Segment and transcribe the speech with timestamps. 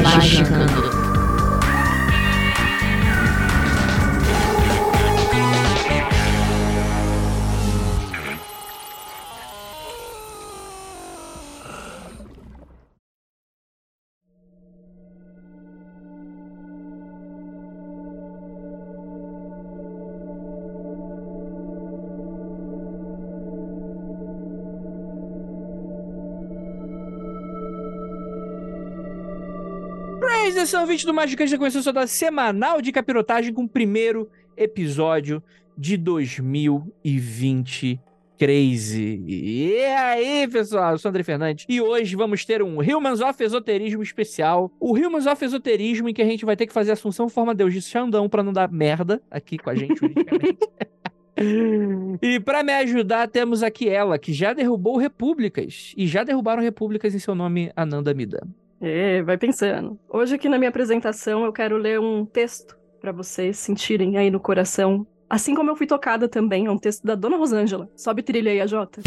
[0.00, 0.12] Magicando.
[0.12, 1.11] Praise, esse é
[30.62, 35.42] o vídeo do Magicante já começou sua dose semanal de capirotagem com o primeiro episódio
[35.76, 38.00] de 2020.
[38.38, 39.24] Crazy.
[39.26, 43.42] E aí, pessoal, eu sou o André Fernandes e hoje vamos ter um Humans of
[43.42, 44.70] Esoterismo especial.
[44.78, 47.72] O Humans of Esoterismo em que a gente vai ter que fazer Assunção Forma Deus
[47.72, 50.60] de Xandão pra não dar merda aqui com a gente, juridicamente.
[52.22, 55.92] E pra me ajudar, temos aqui ela, que já derrubou repúblicas.
[55.96, 58.46] E já derrubaram repúblicas em seu nome, Ananda Mida.
[58.84, 59.96] É, vai pensando.
[60.08, 64.40] Hoje aqui na minha apresentação eu quero ler um texto para vocês sentirem aí no
[64.40, 65.06] coração.
[65.30, 67.88] Assim como eu fui tocada também, é um texto da Dona Rosângela.
[67.94, 69.00] Sobe trilha aí, a Jota.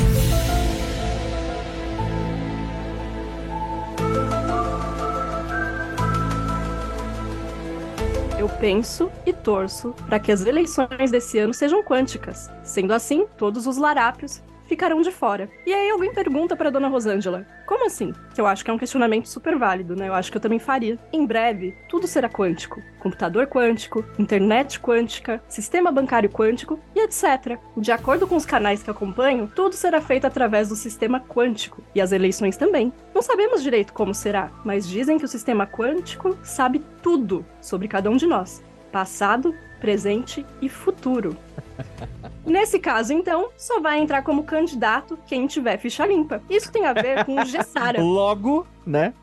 [8.40, 12.50] Eu penso e torço para que as eleições desse ano sejam quânticas.
[12.64, 15.50] Sendo assim, todos os larápios ficarão de fora.
[15.66, 18.78] E aí alguém pergunta para dona Rosângela: "Como assim?" Que eu acho que é um
[18.78, 20.08] questionamento super válido, né?
[20.08, 20.98] Eu acho que eu também faria.
[21.12, 22.82] Em breve, tudo será quântico.
[23.00, 27.60] Computador quântico, internet quântica, sistema bancário quântico e etc.
[27.78, 32.02] De acordo com os canais que acompanho, tudo será feito através do sistema quântico e
[32.02, 32.92] as eleições também.
[33.14, 38.10] Não sabemos direito como será, mas dizem que o sistema quântico sabe tudo sobre cada
[38.10, 38.64] um de nós.
[38.92, 41.38] Passado, presente e futuro.
[42.46, 46.42] Nesse caso, então, só vai entrar como candidato quem tiver ficha limpa.
[46.50, 48.02] Isso tem a ver com o Gessara.
[48.02, 49.14] Logo, né?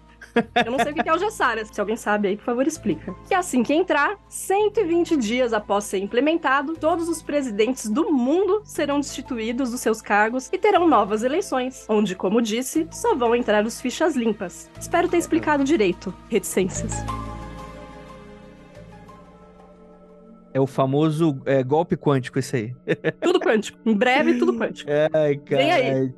[0.64, 1.64] Eu não sei o que é o Gessara.
[1.64, 3.14] Se alguém sabe aí, por favor, explica.
[3.28, 8.98] Que assim que entrar, 120 dias após ser implementado, todos os presidentes do mundo serão
[8.98, 13.80] destituídos dos seus cargos e terão novas eleições, onde, como disse, só vão entrar os
[13.80, 14.70] fichas limpas.
[14.80, 16.14] Espero ter explicado direito.
[16.28, 16.92] Reticências.
[20.54, 22.74] É o famoso é, golpe quântico, isso aí.
[23.20, 23.78] Tudo quântico.
[23.86, 24.90] Em breve, tudo quântico.
[25.12, 25.62] Ai, cara.
[25.62, 26.12] Vem aí.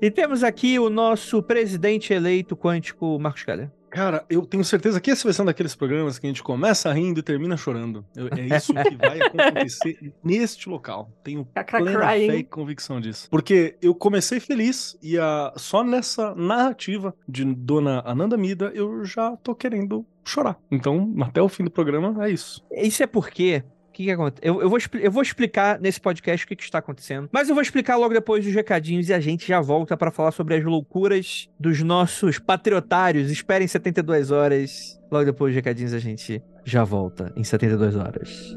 [0.00, 3.72] E temos aqui o nosso presidente eleito quântico, Marcos Calha.
[3.90, 6.92] Cara, eu tenho certeza que esse vai ser um daqueles programas que a gente começa
[6.92, 8.04] rindo e termina chorando.
[8.14, 11.10] Eu- é isso que vai acontecer neste local.
[11.24, 11.46] Tenho
[11.84, 13.28] plena fé e convicção disso.
[13.30, 19.36] Porque eu comecei feliz e a, só nessa narrativa de Dona Ananda Mida eu já
[19.38, 20.58] tô querendo chorar.
[20.70, 22.62] Então, até o fim do programa, é isso.
[22.72, 23.62] Isso é porque.
[23.98, 24.46] Que, que acontece?
[24.46, 27.28] Eu, eu, vou, eu vou explicar nesse podcast o que, que está acontecendo.
[27.32, 30.30] Mas eu vou explicar logo depois dos recadinhos e a gente já volta para falar
[30.30, 33.28] sobre as loucuras dos nossos patriotários.
[33.28, 34.96] Esperem 72 horas.
[35.10, 38.56] Logo depois dos recadinhos a gente já volta em 72 horas.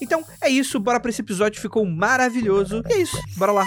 [0.00, 2.82] Então é isso, bora pra esse episódio, ficou maravilhoso.
[2.88, 3.66] E é isso, bora lá.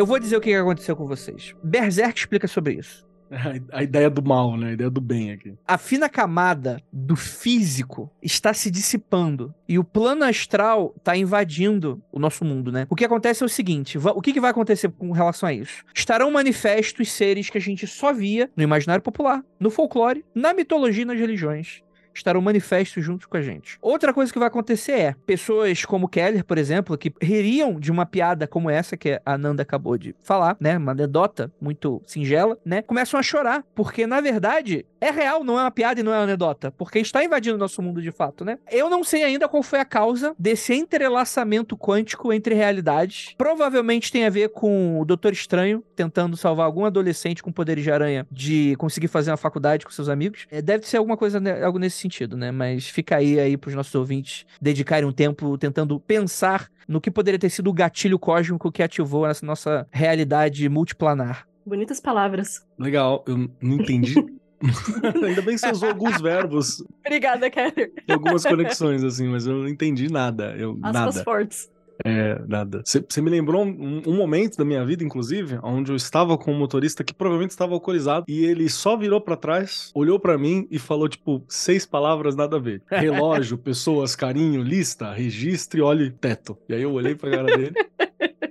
[0.00, 1.54] Eu vou dizer o que aconteceu com vocês.
[1.62, 3.09] Berserk explica sobre isso.
[3.72, 4.70] A, ideia do mal, né?
[4.70, 5.54] A ideia do bem aqui.
[5.66, 12.18] A fina camada do físico está se dissipando e o plano astral está invadindo o
[12.18, 12.86] nosso mundo, né?
[12.90, 15.84] O que acontece é o seguinte: o que, que vai acontecer com relação a isso?
[15.94, 21.02] Estarão manifestos seres que a gente só via no imaginário popular, no folclore, na mitologia
[21.02, 21.82] e nas religiões
[22.14, 23.78] estarão manifestos juntos com a gente.
[23.80, 28.06] Outra coisa que vai acontecer é pessoas como Keller, por exemplo, que ririam de uma
[28.06, 32.82] piada como essa que a Nanda acabou de falar, né, uma anedota muito singela, né,
[32.82, 36.16] começam a chorar, porque na verdade é real, não é uma piada e não é
[36.16, 38.58] uma anedota, porque está invadindo o nosso mundo de fato, né?
[38.70, 43.34] Eu não sei ainda qual foi a causa desse entrelaçamento quântico entre realidades.
[43.38, 47.90] Provavelmente tem a ver com o Doutor Estranho tentando salvar algum adolescente com poderes de
[47.90, 50.46] aranha de conseguir fazer uma faculdade com seus amigos.
[50.50, 52.50] É, deve ser alguma coisa, algo nesse sentido, né?
[52.50, 57.10] Mas fica aí aí para os nossos ouvintes dedicarem um tempo tentando pensar no que
[57.10, 61.46] poderia ter sido o gatilho cósmico que ativou essa nossa realidade multiplanar.
[61.64, 62.66] Bonitas palavras.
[62.78, 64.14] Legal, eu não entendi.
[65.24, 66.84] Ainda bem que você usou alguns verbos.
[67.04, 67.92] Obrigada, Keller.
[68.08, 70.54] Algumas conexões, assim, mas eu não entendi nada.
[70.56, 71.24] Eu, Aspas nada.
[71.24, 71.70] fortes.
[72.04, 72.82] É, nada.
[72.84, 76.58] Você me lembrou um, um, momento da minha vida, inclusive, onde eu estava com um
[76.58, 80.78] motorista que provavelmente estava alcoolizado e ele só virou para trás, olhou para mim e
[80.78, 82.82] falou, tipo, seis palavras nada a ver.
[82.90, 86.56] Relógio, pessoas, carinho, lista, registre, olhe, teto.
[86.68, 87.74] E aí eu olhei pra cara dele.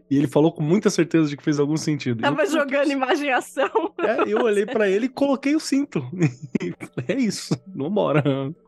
[0.10, 2.22] E ele falou com muita certeza de que fez algum sentido.
[2.22, 3.94] Tava eu, jogando imagem ação.
[4.00, 6.04] É, eu olhei para ele e coloquei o cinto.
[7.07, 8.24] é isso, vambora.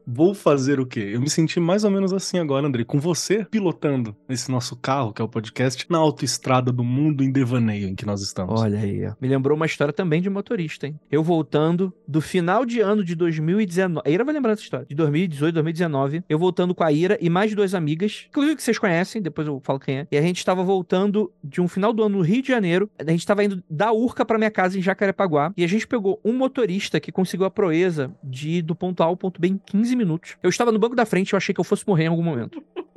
[0.05, 1.11] Vou fazer o quê?
[1.13, 5.13] Eu me senti mais ou menos assim agora, André, com você pilotando esse nosso carro,
[5.13, 8.59] que é o podcast, na autoestrada do mundo em devaneio em que nós estamos.
[8.61, 9.13] Olha aí, ó.
[9.21, 10.99] me lembrou uma história também de motorista, hein?
[11.11, 14.01] Eu voltando do final de ano de 2019.
[14.05, 14.85] A Ira vai lembrar dessa história.
[14.87, 16.23] De 2018, 2019.
[16.27, 19.61] Eu voltando com a Ira e mais duas amigas, inclusive que vocês conhecem, depois eu
[19.63, 20.07] falo quem é.
[20.11, 22.89] E a gente estava voltando de um final do ano no Rio de Janeiro.
[22.99, 25.53] A gente estava indo da Urca para minha casa em Jacarepaguá.
[25.55, 29.05] E a gente pegou um motorista que conseguiu a proeza de ir do ponto A
[29.05, 30.37] ao ponto B em 15 minutos.
[30.41, 32.61] Eu estava no banco da frente, eu achei que eu fosse morrer em algum momento.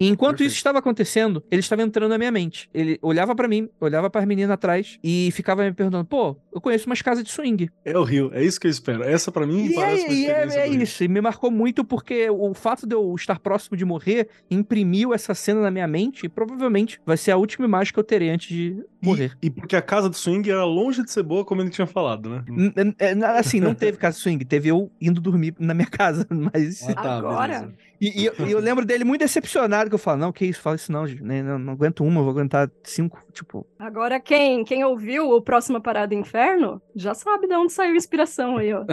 [0.00, 0.48] E enquanto Perfeito.
[0.48, 2.70] isso estava acontecendo, ele estava entrando na minha mente.
[2.72, 6.60] Ele olhava para mim, olhava para as meninas atrás e ficava me perguntando: pô, eu
[6.60, 7.68] conheço umas casas de swing.
[7.84, 9.02] É o Rio, é isso que eu espero.
[9.02, 10.58] Essa para mim e parece é, uma experiência.
[10.58, 13.76] E é, é isso, e me marcou muito porque o fato de eu estar próximo
[13.76, 17.92] de morrer imprimiu essa cena na minha mente e provavelmente vai ser a última imagem
[17.92, 19.36] que eu terei antes de morrer.
[19.42, 21.86] E, e porque a casa de swing era longe de ser boa, como ele tinha
[21.86, 22.44] falado, né?
[22.48, 26.88] N assim, não teve casa de swing, teve eu indo dormir na minha casa, mas.
[26.88, 27.70] Ah, tá, Agora?
[28.00, 30.62] E, e, eu, e, eu, lembro dele muito decepcionado, que eu falo, não, que isso,
[30.62, 33.66] fala isso não, né, não, não, aguento uma, vou aguentar cinco, tipo...
[33.78, 38.56] Agora, quem, quem ouviu o Próxima Parada Inferno, já sabe de onde saiu a inspiração
[38.56, 38.80] aí, ó.
[38.80, 38.86] uh,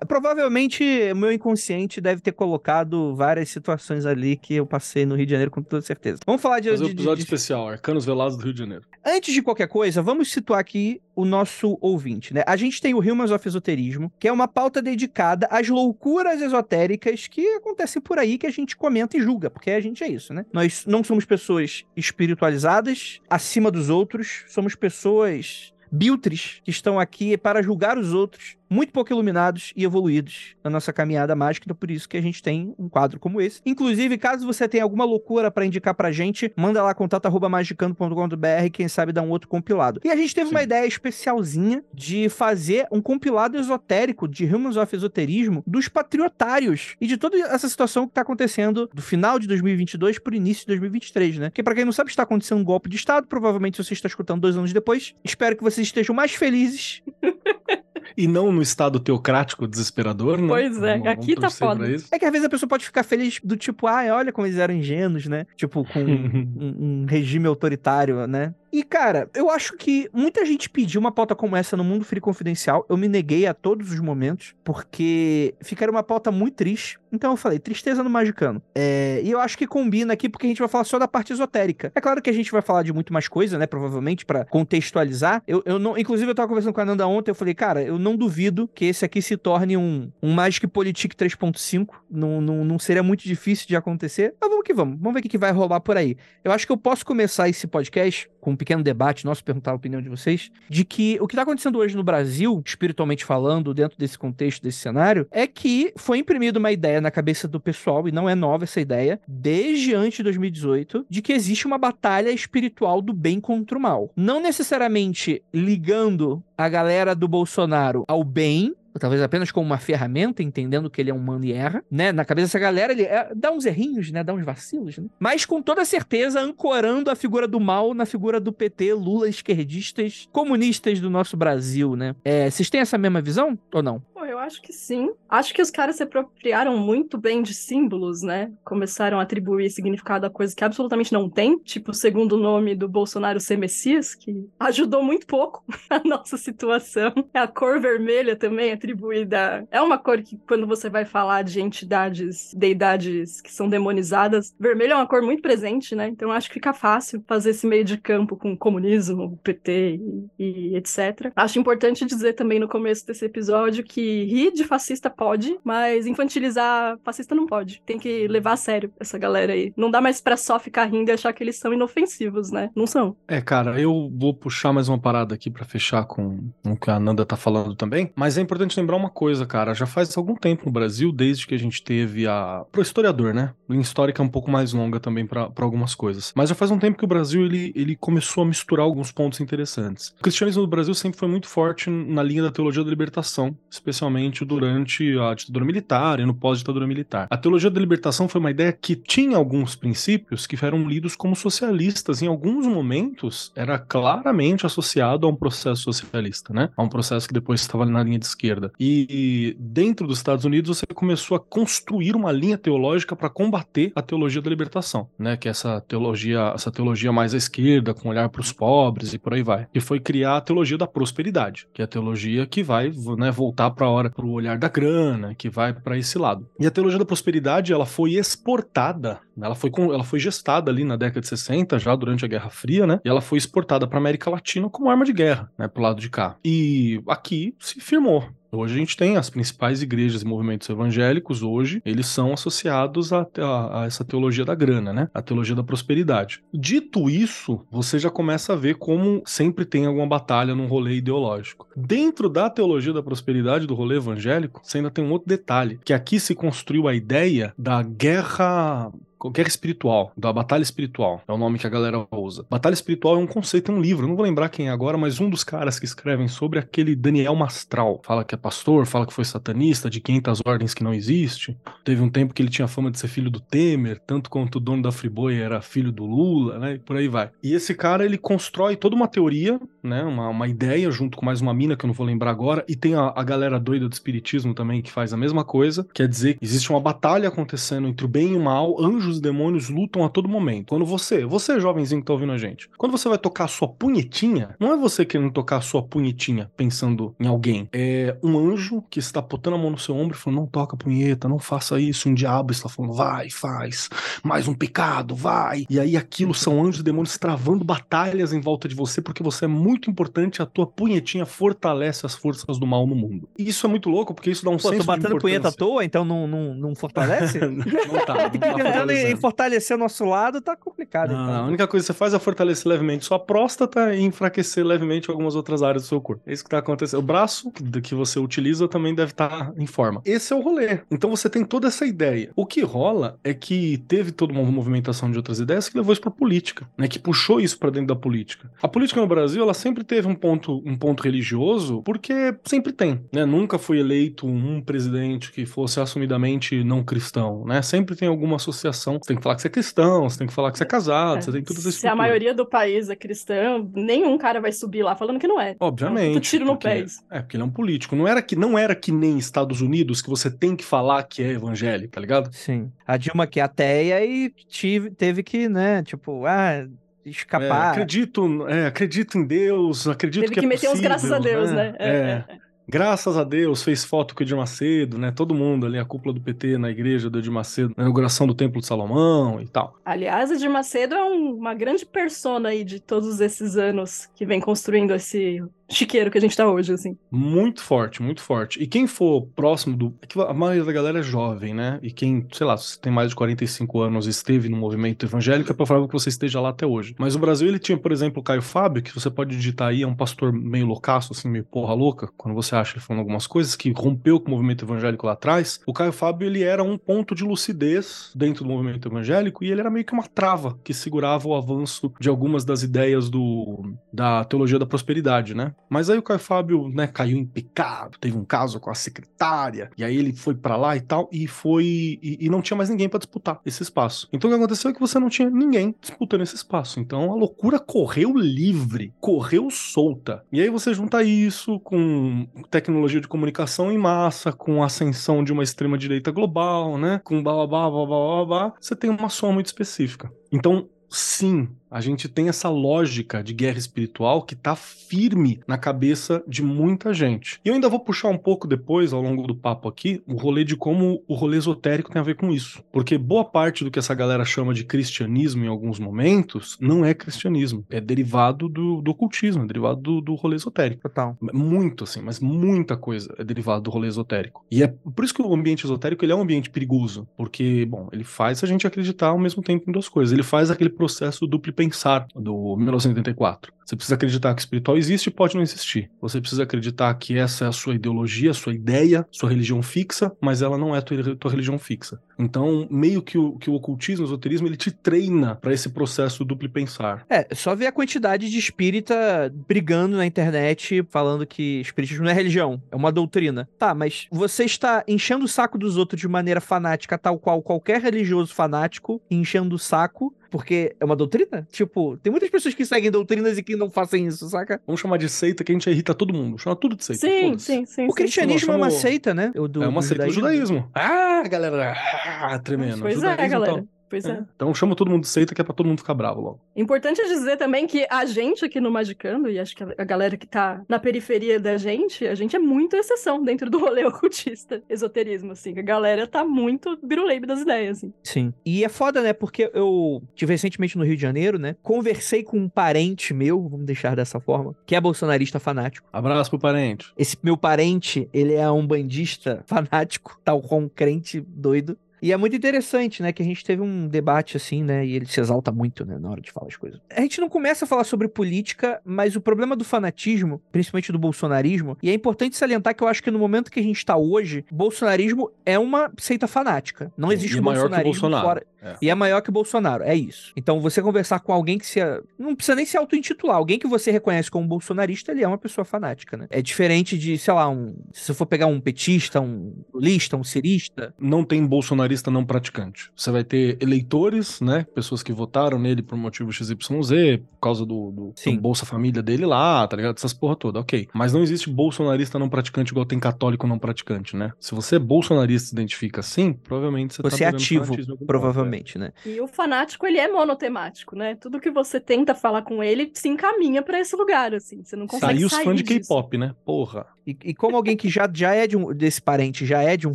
[0.08, 0.82] provavelmente,
[1.12, 5.32] o meu inconsciente deve ter colocado várias situações ali que eu passei no Rio de
[5.32, 6.20] Janeiro, com toda certeza.
[6.24, 6.70] Vamos falar de...
[6.70, 8.84] Fazer um episódio de, especial, Arcanos Velados do Rio de Janeiro.
[9.04, 12.42] Antes de qualquer coisa, vamos situar aqui o nosso ouvinte, né?
[12.46, 16.05] A gente tem o Humans of Esoterismo, que é uma pauta dedicada às loucuras
[16.40, 20.08] esotéricas que acontecem por aí, que a gente comenta e julga, porque a gente é
[20.08, 20.46] isso, né?
[20.52, 27.62] Nós não somos pessoas espiritualizadas, acima dos outros, somos pessoas biltres que estão aqui para
[27.62, 32.08] julgar os outros muito pouco iluminados e evoluídos na nossa caminhada mágica, então por isso
[32.08, 33.60] que a gente tem um quadro como esse.
[33.64, 39.12] Inclusive, caso você tenha alguma loucura para indicar pra gente, manda lá contato@magicando.com.br, quem sabe
[39.12, 40.00] dá um outro compilado.
[40.04, 40.54] E a gente teve Sim.
[40.54, 47.06] uma ideia especialzinha de fazer um compilado esotérico de Humans of Esoterismo dos patriotários e
[47.06, 51.38] de toda essa situação que tá acontecendo do final de 2022 pro início de 2023,
[51.38, 51.50] né?
[51.50, 54.40] Porque para quem não sabe, está acontecendo um golpe de estado, provavelmente você está escutando
[54.40, 55.14] dois anos depois.
[55.24, 57.02] Espero que vocês estejam mais felizes
[58.16, 60.48] e não no estado teocrático desesperador, né?
[60.48, 61.86] Pois é, vamos, aqui vamos tá foda.
[62.10, 64.58] É que às vezes a pessoa pode ficar feliz do tipo, ah, olha como eles
[64.58, 65.46] eram ingênuos, né?
[65.56, 68.54] Tipo, com um, um regime autoritário, né?
[68.76, 72.20] E, cara, eu acho que muita gente pediu uma pauta como essa no Mundo Free
[72.20, 72.84] Confidencial.
[72.90, 76.98] Eu me neguei a todos os momentos, porque ficaria uma pauta muito triste.
[77.10, 78.60] Então eu falei, tristeza no Magicano.
[78.74, 81.32] É, e eu acho que combina aqui porque a gente vai falar só da parte
[81.32, 81.90] esotérica.
[81.94, 83.66] É claro que a gente vai falar de muito mais coisa, né?
[83.66, 85.42] Provavelmente, para contextualizar.
[85.46, 85.96] Eu, eu não.
[85.96, 88.84] Inclusive, eu tava conversando com a Nanda ontem, eu falei, cara, eu não duvido que
[88.84, 91.94] esse aqui se torne um, um Magic Politic 3.5.
[92.10, 94.34] Não, não, não seria muito difícil de acontecer.
[94.38, 94.98] Mas vamos que vamos.
[94.98, 96.18] Vamos ver o que, que vai rolar por aí.
[96.44, 99.74] Eu acho que eu posso começar esse podcast com um pequeno debate nosso, perguntar a
[99.74, 103.96] opinião de vocês, de que o que está acontecendo hoje no Brasil, espiritualmente falando, dentro
[103.96, 108.12] desse contexto, desse cenário, é que foi imprimida uma ideia na cabeça do pessoal, e
[108.12, 113.00] não é nova essa ideia, desde antes de 2018, de que existe uma batalha espiritual
[113.00, 114.10] do bem contra o mal.
[114.16, 120.90] Não necessariamente ligando a galera do Bolsonaro ao bem, talvez apenas como uma ferramenta, entendendo
[120.90, 122.12] que ele é humano e erra, né?
[122.12, 124.22] Na cabeça dessa galera, ele é, dá uns errinhos, né?
[124.22, 125.08] Dá uns vacilos, né?
[125.18, 130.28] Mas com toda certeza ancorando a figura do mal na figura do PT, Lula, esquerdistas,
[130.32, 132.14] comunistas do nosso Brasil, né?
[132.24, 134.02] É, vocês têm essa mesma visão ou não?
[134.28, 135.10] Eu acho que sim.
[135.28, 138.52] Acho que os caras se apropriaram muito bem de símbolos, né?
[138.64, 142.88] Começaram a atribuir significado a coisas que absolutamente não tem, tipo o segundo nome do
[142.88, 147.12] Bolsonaro ser Messias, que ajudou muito pouco a nossa situação.
[147.32, 149.66] A cor vermelha também atribuída.
[149.70, 154.92] É uma cor que, quando você vai falar de entidades, deidades que são demonizadas, vermelho
[154.92, 156.08] é uma cor muito presente, né?
[156.08, 160.00] Então acho que fica fácil fazer esse meio de campo com comunismo, PT
[160.38, 161.30] e, e etc.
[161.34, 166.98] Acho importante dizer também no começo desse episódio que rir de fascista pode, mas infantilizar
[167.04, 167.82] fascista não pode.
[167.84, 169.72] Tem que levar a sério essa galera aí.
[169.76, 172.70] Não dá mais pra só ficar rindo e achar que eles são inofensivos, né?
[172.74, 173.16] Não são.
[173.28, 176.98] É, cara, eu vou puxar mais uma parada aqui para fechar com, o que a
[176.98, 180.66] Nanda tá falando também, mas é importante lembrar uma coisa, cara, já faz algum tempo
[180.66, 182.64] no Brasil, desde que a gente teve a...
[182.70, 183.52] Pro historiador, né?
[183.68, 186.32] Em histórica é um pouco mais longa também para algumas coisas.
[186.34, 189.40] Mas já faz um tempo que o Brasil, ele, ele começou a misturar alguns pontos
[189.40, 190.14] interessantes.
[190.18, 194.05] O cristianismo do Brasil sempre foi muito forte na linha da teologia da libertação, especialmente
[194.44, 197.26] durante a ditadura militar e no pós-ditadura militar.
[197.30, 201.36] A teologia da libertação foi uma ideia que tinha alguns princípios que eram lidos como
[201.36, 202.22] socialistas.
[202.22, 206.70] Em alguns momentos, era claramente associado a um processo socialista, né?
[206.76, 208.72] A um processo que depois estava na linha de esquerda.
[208.78, 214.02] E dentro dos Estados Unidos, você começou a construir uma linha teológica para combater a
[214.02, 215.36] teologia da libertação, né?
[215.36, 219.18] Que é essa teologia, essa teologia mais à esquerda, com olhar para os pobres e
[219.18, 219.66] por aí vai.
[219.74, 223.70] E foi criar a teologia da prosperidade, que é a teologia que vai né, voltar
[223.70, 226.48] para hora para o olhar da grana, que vai para esse lado.
[226.58, 230.96] E a teologia da prosperidade, ela foi exportada, ela foi, ela foi gestada ali na
[230.96, 233.00] década de 60, já durante a Guerra Fria, né?
[233.04, 236.08] E ela foi exportada para América Latina como arma de guerra, né, pro lado de
[236.08, 236.36] cá.
[236.44, 238.24] E aqui se firmou.
[238.52, 243.26] Hoje a gente tem as principais igrejas e movimentos evangélicos, hoje, eles são associados a,
[243.38, 245.08] a, a, essa teologia da grana, né?
[245.12, 246.42] A teologia da prosperidade.
[246.54, 251.68] Dito isso, você já começa a ver como sempre tem alguma batalha num rolê ideológico.
[251.76, 255.92] Dentro da teologia da prosperidade do rolê evangélico, você ainda tem um outro detalhe, que
[255.92, 258.90] aqui se construiu a ideia da guerra
[259.30, 262.44] guerra espiritual, da batalha espiritual, é o nome que a galera usa.
[262.48, 265.20] Batalha espiritual é um conceito, é um livro, não vou lembrar quem é agora, mas
[265.20, 268.00] um dos caras que escrevem sobre aquele Daniel Mastral.
[268.04, 271.56] Fala que é pastor, fala que foi satanista, de 500 ordens que não existe.
[271.84, 274.60] Teve um tempo que ele tinha fama de ser filho do Temer, tanto quanto o
[274.60, 277.30] dono da Friboi era filho do Lula, né, e por aí vai.
[277.42, 281.40] E esse cara, ele constrói toda uma teoria, né, uma, uma ideia, junto com mais
[281.40, 283.92] uma mina que eu não vou lembrar agora, e tem a, a galera doida do
[283.92, 288.08] espiritismo também que faz a mesma coisa, quer dizer, existe uma batalha acontecendo entre o
[288.08, 290.68] bem e o mal, anjos os demônios lutam a todo momento.
[290.68, 293.68] Quando você, você jovenzinho que tá ouvindo a gente, quando você vai tocar a sua
[293.68, 297.68] punhetinha, não é você querendo tocar a sua punhetinha pensando em alguém.
[297.72, 300.76] É um anjo que está botando a mão no seu ombro e falando: não toca
[300.76, 302.08] a punheta, não faça isso.
[302.08, 303.88] Um diabo está falando: vai, faz.
[304.22, 305.64] Mais um pecado, vai.
[305.68, 309.46] E aí aquilo são anjos e demônios travando batalhas em volta de você porque você
[309.46, 310.42] é muito importante.
[310.42, 313.28] A tua punhetinha fortalece as forças do mal no mundo.
[313.38, 315.52] E isso é muito louco porque isso dá um Pô, senso tô batendo punheta à
[315.52, 317.38] toa, então não, não, não fortalece?
[317.40, 318.14] não tá.
[318.58, 319.20] Não tá fortalecendo.
[319.20, 321.12] fortalecer o nosso lado, tá complicado.
[321.12, 321.44] Não, então.
[321.44, 325.34] a única coisa que você faz é fortalecer levemente sua próstata e enfraquecer levemente algumas
[325.34, 326.22] outras áreas do seu corpo.
[326.26, 326.98] É isso que tá acontecendo.
[327.00, 327.62] O braço que-
[327.94, 330.02] você utiliza também deve estar em forma.
[330.04, 330.80] Esse é o rolê.
[330.90, 332.30] Então você tem toda essa ideia.
[332.34, 336.00] O que rola é que teve toda uma movimentação de outras ideias que levou isso
[336.02, 336.88] pra política, né?
[336.88, 338.50] Que puxou isso pra dentro da política.
[338.62, 343.00] A política no Brasil, ela sempre teve um ponto, um ponto religioso, porque sempre tem,
[343.12, 343.24] né?
[343.24, 347.62] Nunca foi eleito um presidente que fosse assumidamente não cristão, né?
[347.62, 348.85] Sempre tem alguma associação.
[348.94, 350.66] Você tem que falar que você é cristão, você tem que falar que você é
[350.66, 354.52] casado, você tem toda essa Se a maioria do país é cristã, nenhum cara vai
[354.52, 355.56] subir lá falando que não é.
[355.60, 356.14] Obviamente.
[356.14, 357.02] Puta tiro no pé isso.
[357.10, 357.94] É, porque ele é um político.
[357.96, 361.22] Não era, que, não era que nem Estados Unidos que você tem que falar que
[361.22, 362.32] é evangélico, tá ligado?
[362.32, 362.70] Sim.
[362.86, 366.68] A Dilma que é ateia e tive, teve que, né, tipo, ah, É,
[367.04, 367.70] escapar.
[367.70, 371.50] acredito, é, acredito em Deus, acredito Teve que, que é meter uns graças a Deus,
[371.52, 371.74] né?
[371.78, 375.12] É, É, é, Graças a Deus, fez foto com o Edir Macedo, né?
[375.12, 378.34] Todo mundo ali, a cúpula do PT na igreja do Edir Macedo, na inauguração do
[378.34, 379.78] Templo de Salomão e tal.
[379.84, 384.40] Aliás, Edir Macedo é um- uma grande persona aí de todos esses anos que vem
[384.40, 386.96] construindo esse chiqueiro que a gente tá hoje, assim.
[387.10, 388.62] Muito forte, muito forte.
[388.62, 389.94] E quem for próximo do.
[390.02, 391.78] é a maioria da galera é jovem, né?
[391.82, 395.54] E quem, sei lá, se tem mais de 45 anos esteve no movimento evangélico, é
[395.54, 396.94] provável que você esteja lá até hoje.
[396.98, 399.82] Mas o Brasil, ele tinha, por exemplo, o Caio Fábio, que você pode digitar aí,
[399.82, 403.26] é um pastor meio loucaço, assim, meio porra louca, quando você acha ele falando algumas
[403.26, 405.60] coisas, que rompeu com o movimento evangélico lá atrás.
[405.66, 409.60] O Caio Fábio, ele era um ponto de lucidez dentro do movimento evangélico e ele
[409.60, 414.24] era meio que uma trava que segurava o avanço de algumas das ideias do, da
[414.24, 415.54] teologia da prosperidade, né?
[415.68, 419.70] Mas aí o Caio Fábio, né, caiu em pecado, teve um caso com a secretária,
[419.76, 421.64] e aí ele foi pra lá e tal, e foi.
[422.02, 424.08] E, e não tinha mais ninguém pra disputar esse espaço.
[424.12, 426.80] Então o que aconteceu é que você não tinha ninguém disputando esse espaço.
[426.80, 430.24] Então a loucura correu livre, correu solta.
[430.32, 435.42] E aí você junta isso com tecnologia de comunicação em massa, com ascensão de uma
[435.42, 437.00] extrema-direita global, né?
[437.04, 440.12] Com blá blá blá blá blá, blá, você tem uma soma muito específica.
[440.32, 446.22] Então, sim, a gente tem essa lógica de guerra espiritual que tá firme na cabeça
[446.26, 447.40] de muita gente.
[447.44, 450.44] E eu ainda vou puxar um pouco depois, ao longo do papo aqui, o rolê
[450.44, 452.62] de como o rolê esotérico tem a ver com isso.
[452.70, 456.94] Porque boa parte do que essa galera chama de cristianismo em alguns momentos não é
[456.94, 457.64] cristianismo.
[457.70, 460.82] É derivado do, do ocultismo, é derivado do, do rolê esotérico.
[460.82, 461.16] Total.
[461.32, 464.44] Muito, assim, mas muita coisa é derivada do rolê esotérico.
[464.50, 467.08] E é por isso que o ambiente esotérico ele é um ambiente perigoso.
[467.16, 470.12] Porque, bom, ele faz a gente acreditar ao mesmo tempo em duas coisas.
[470.12, 473.52] Ele faz aquele processo duplo pensar do 1984.
[473.64, 475.90] Você precisa acreditar que espiritual existe e pode não existir.
[476.00, 480.42] Você precisa acreditar que essa é a sua ideologia, sua ideia, sua religião fixa, mas
[480.42, 482.00] ela não é a tua, tua religião fixa.
[482.18, 486.24] Então, meio que o, que o ocultismo, o esoterismo, ele te treina para esse processo
[486.24, 487.04] duplo pensar.
[487.08, 492.14] É, só ver a quantidade de espírita brigando na internet falando que espiritismo não é
[492.14, 493.48] religião, é uma doutrina.
[493.58, 497.80] Tá, mas você está enchendo o saco dos outros de maneira fanática, tal qual qualquer
[497.80, 501.46] religioso fanático enchendo o saco, porque é uma doutrina?
[501.50, 504.60] Tipo, tem muitas pessoas que seguem doutrinas e que não fazem isso, saca?
[504.66, 506.38] Vamos chamar de seita que a gente irrita todo mundo.
[506.38, 507.06] Chama tudo de seita.
[507.06, 507.86] Sim, sim, sim.
[507.86, 507.96] O sim.
[507.96, 509.32] cristianismo é uma seita, né?
[509.36, 510.68] O do, é uma do seita do judaísmo.
[510.74, 511.74] Ah, galera,
[512.06, 512.80] ah, tremendo.
[512.80, 513.52] Pois é, galera.
[513.52, 513.68] então.
[513.88, 514.12] Pois é.
[514.12, 514.24] É.
[514.34, 516.40] Então chama todo mundo de seita que é pra todo mundo ficar bravo logo.
[516.54, 520.26] Importante dizer também que a gente aqui no Magicando, e acho que a galera que
[520.26, 525.32] tá na periferia da gente, a gente é muito exceção dentro do rolê ocultista, esoterismo,
[525.32, 525.56] assim.
[525.58, 527.92] A galera tá muito biruleibe das ideias, assim.
[528.02, 528.34] Sim.
[528.44, 529.12] E é foda, né?
[529.12, 531.56] Porque eu tive recentemente no Rio de Janeiro, né?
[531.62, 535.88] Conversei com um parente meu, vamos deixar dessa forma, que é bolsonarista fanático.
[535.92, 536.92] Abraço pro parente.
[536.96, 541.78] Esse meu parente, ele é um bandista fanático, tal qual um crente doido.
[542.00, 545.06] E é muito interessante, né, que a gente teve um debate assim, né, e ele
[545.06, 546.80] se exalta muito, né, na hora de falar as coisas.
[546.90, 550.98] A gente não começa a falar sobre política, mas o problema do fanatismo, principalmente do
[550.98, 553.96] bolsonarismo, e é importante salientar que eu acho que no momento que a gente tá
[553.96, 556.92] hoje, bolsonarismo é uma seita fanática.
[556.96, 558.26] Não existe e maior que o bolsonarismo Bolsonaro.
[558.26, 558.46] fora.
[558.62, 558.76] É.
[558.82, 560.32] E é maior que o Bolsonaro, é isso.
[560.36, 561.78] Então, você conversar com alguém que se.
[562.18, 563.36] Não precisa nem se auto-intitular.
[563.36, 566.26] Alguém que você reconhece como bolsonarista, ele é uma pessoa fanática, né?
[566.30, 567.76] É diferente de, sei lá, um.
[567.92, 570.92] Se você for pegar um petista, um lulista, um cirista.
[570.98, 572.90] Não tem bolsonarista não praticante.
[572.94, 574.66] Você vai ter eleitores, né?
[574.74, 579.26] Pessoas que votaram nele por motivo XYZ, por causa do, do, do Bolsa Família dele
[579.26, 579.96] lá, tá ligado?
[579.96, 580.88] Essas porra toda, ok.
[580.94, 584.32] Mas não existe bolsonarista não praticante igual tem católico não praticante, né?
[584.38, 588.78] Se você é bolsonarista e se identifica assim, provavelmente você, Você tá é ativo, provavelmente,
[588.78, 588.92] né?
[589.04, 591.14] E o fanático, ele é monotemático, né?
[591.14, 594.62] Tudo que você tenta falar com ele se encaminha pra esse lugar, assim.
[594.64, 594.88] Você não é.
[594.88, 595.64] consegue os sair fãs de.
[595.64, 596.34] K-pop, né?
[596.44, 596.86] Porra.
[597.06, 599.86] E, e como alguém que já, já é de um, desse parente, já é de
[599.86, 599.94] um